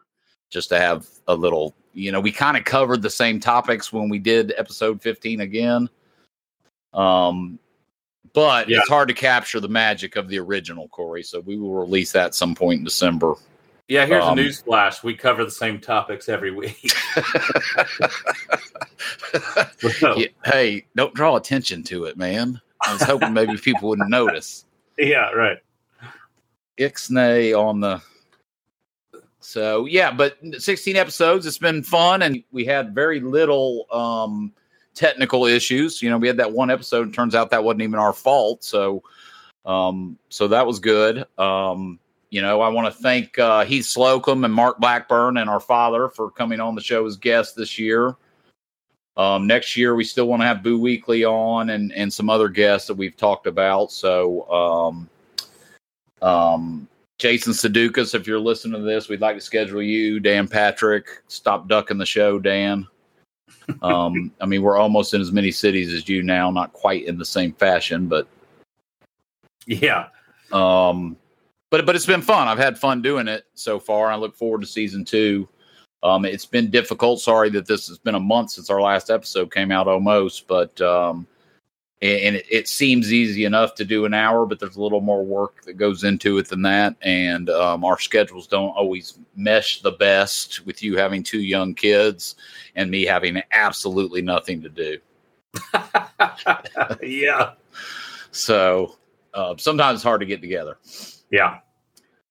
[0.50, 1.76] just to have a little.
[1.94, 5.90] You know, we kind of covered the same topics when we did episode fifteen again.
[6.94, 7.60] Um,
[8.36, 8.78] but Yeah.
[8.80, 11.24] it's hard to capture the magic of the original, Corey.
[11.24, 13.34] So we will release that some point in December.
[13.88, 15.04] Yeah, here's Um, a news flash.
[15.04, 16.92] We cover the same topics every week.
[20.00, 22.60] So, Yeah, hey, don't draw attention to it, man.
[22.86, 24.66] I was hoping maybe people wouldn't notice.
[24.98, 25.58] yeah, right.
[26.80, 28.02] Ixnay on the.
[29.40, 31.46] So yeah, but 16 episodes.
[31.46, 34.52] It's been fun, and we had very little um,
[34.96, 36.02] technical issues.
[36.02, 37.14] You know, we had that one episode.
[37.14, 38.64] Turns out that wasn't even our fault.
[38.64, 39.04] So,
[39.66, 41.26] um, so that was good.
[41.38, 42.00] Um,
[42.32, 46.10] you know, I want to thank uh, Heath Slocum and Mark Blackburn and our father
[46.10, 48.16] for coming on the show as guests this year.
[49.18, 52.50] Um, next year, we still want to have Boo Weekley on and and some other
[52.50, 53.92] guests that we've talked about.
[53.92, 55.10] So, um,
[56.22, 56.88] um,
[57.18, 60.20] Jason Sudeikis, if you're listening to this, we'd like to schedule you.
[60.20, 62.86] Dan Patrick, stop ducking the show, Dan.
[63.82, 67.18] Um, I mean, we're almost in as many cities as you now, not quite in
[67.18, 68.28] the same fashion, but
[69.66, 70.08] Yeah.
[70.52, 71.18] um,
[71.72, 72.48] but but it's been fun.
[72.48, 74.12] I've had fun doing it so far.
[74.12, 75.48] I look forward to season two.
[76.04, 77.20] Um, it's been difficult.
[77.22, 80.48] Sorry that this has been a month since our last episode came out, almost.
[80.48, 81.26] But um,
[82.02, 85.24] and it, it, seems easy enough to do an hour, but there's a little more
[85.24, 86.96] work that goes into it than that.
[87.02, 92.36] And um, our schedules don't always mesh the best with you having two young kids
[92.76, 94.98] and me having absolutely nothing to do.
[97.02, 97.54] yeah.
[98.32, 98.98] So
[99.34, 100.78] uh, sometimes it's hard to get together.
[101.32, 101.60] Yeah.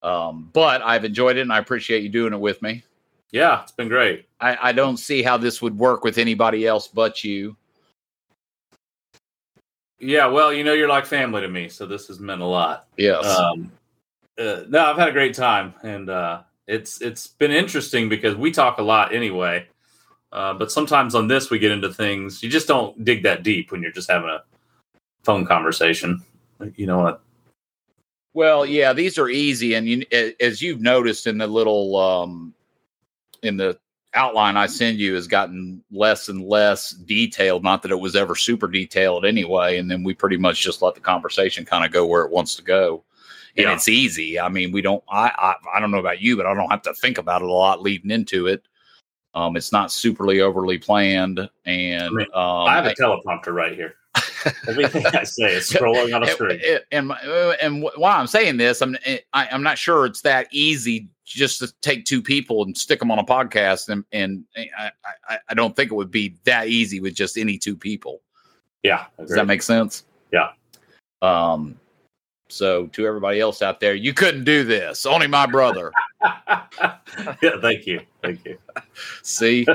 [0.03, 2.85] Um, but I've enjoyed it and I appreciate you doing it with me.
[3.33, 4.27] Yeah, it's been great.
[4.41, 7.57] I, I don't see how this would work with anybody else but you.
[10.05, 12.86] Yeah, well, you know, you're like family to me, so this has meant a lot.
[12.98, 13.24] Yes.
[13.24, 13.72] Um,
[14.38, 18.50] uh, no, I've had a great time, and uh, it's it's been interesting because we
[18.50, 19.66] talk a lot anyway.
[20.30, 23.72] Uh, but sometimes on this, we get into things you just don't dig that deep
[23.72, 24.42] when you're just having a
[25.22, 26.22] phone conversation.
[26.76, 27.22] You know what?
[28.34, 30.05] Well, yeah, these are easy, and you,
[30.38, 32.52] as you've noticed in the little um,
[33.42, 33.78] in the
[34.15, 37.62] outline I send you has gotten less and less detailed.
[37.62, 39.79] Not that it was ever super detailed anyway.
[39.79, 42.55] And then we pretty much just let the conversation kind of go where it wants
[42.57, 43.05] to go.
[43.57, 43.75] And yeah.
[43.75, 44.41] it's easy.
[44.41, 45.03] I mean, we don't.
[45.09, 47.49] I, I I don't know about you, but I don't have to think about it
[47.49, 48.65] a lot leading into it.
[49.35, 53.75] Um, it's not superly overly planned, and I, mean, um, I have a teleprompter right
[53.75, 53.95] here.
[54.68, 56.61] Everything I say is scrolling on a screen.
[56.92, 60.22] And and, and why I'm saying this, I'm I, am i am not sure it's
[60.22, 64.45] that easy just to take two people and stick them on a podcast, and and
[64.57, 64.90] I
[65.28, 68.20] I, I don't think it would be that easy with just any two people.
[68.82, 70.05] Yeah, does that make sense?
[70.32, 70.51] Yeah.
[71.22, 71.78] Um.
[72.51, 75.07] So to everybody else out there, you couldn't do this.
[75.07, 75.92] Only my brother.
[76.22, 77.57] yeah.
[77.61, 78.01] Thank you.
[78.22, 78.59] Thank you.
[79.22, 79.66] See.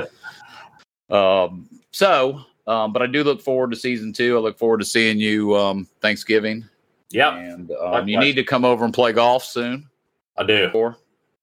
[1.10, 1.68] Um.
[1.92, 4.36] So um, but I do look forward to season two.
[4.36, 6.68] I look forward to seeing you um, Thanksgiving.
[7.10, 9.90] Yeah, and um, you need to come over and play golf soon.
[10.38, 10.94] I do.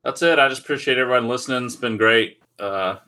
[0.05, 0.39] That's it.
[0.39, 1.65] I just appreciate everyone listening.
[1.65, 2.41] It's been great.
[2.57, 2.99] Uh,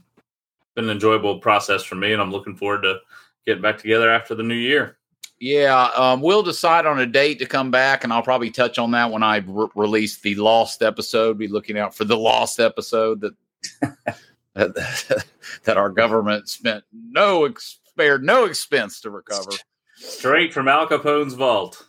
[0.76, 3.00] been an enjoyable process for me, and I'm looking forward to
[3.46, 4.98] getting back together after the new year.
[5.40, 8.92] Yeah, um, we'll decide on a date to come back, and I'll probably touch on
[8.92, 11.38] that when I re- release the lost episode.
[11.38, 13.34] Be looking out for the lost episode that
[14.56, 15.26] that,
[15.64, 19.52] that our government spent no ex- spared no expense to recover.
[19.98, 21.86] Straight from Al Capone's vault.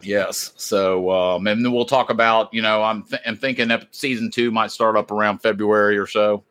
[0.00, 0.52] Yes.
[0.56, 4.32] So, um, and then we'll talk about, you know, I'm, th- I'm thinking that season
[4.32, 6.42] two might start up around February or so.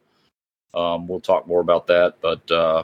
[0.74, 2.22] Um, we'll talk more about that.
[2.22, 2.84] But, uh,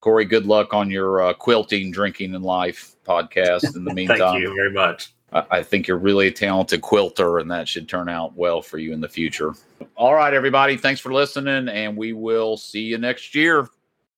[0.00, 3.76] Corey, good luck on your uh, quilting, drinking, and life podcast.
[3.76, 5.12] In the meantime, thank you very much.
[5.32, 8.78] I, I think you're really a talented quilter, and that should turn out well for
[8.78, 9.54] you in the future.
[9.94, 10.76] All right, everybody.
[10.76, 13.68] Thanks for listening, and we will see you next year.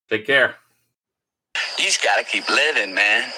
[0.09, 0.55] Take care.
[1.85, 3.31] You just got to keep living, man.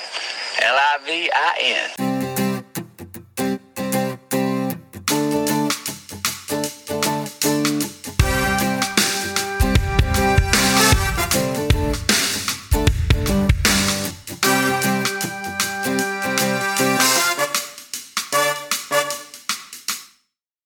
[0.62, 2.17] L I V I N.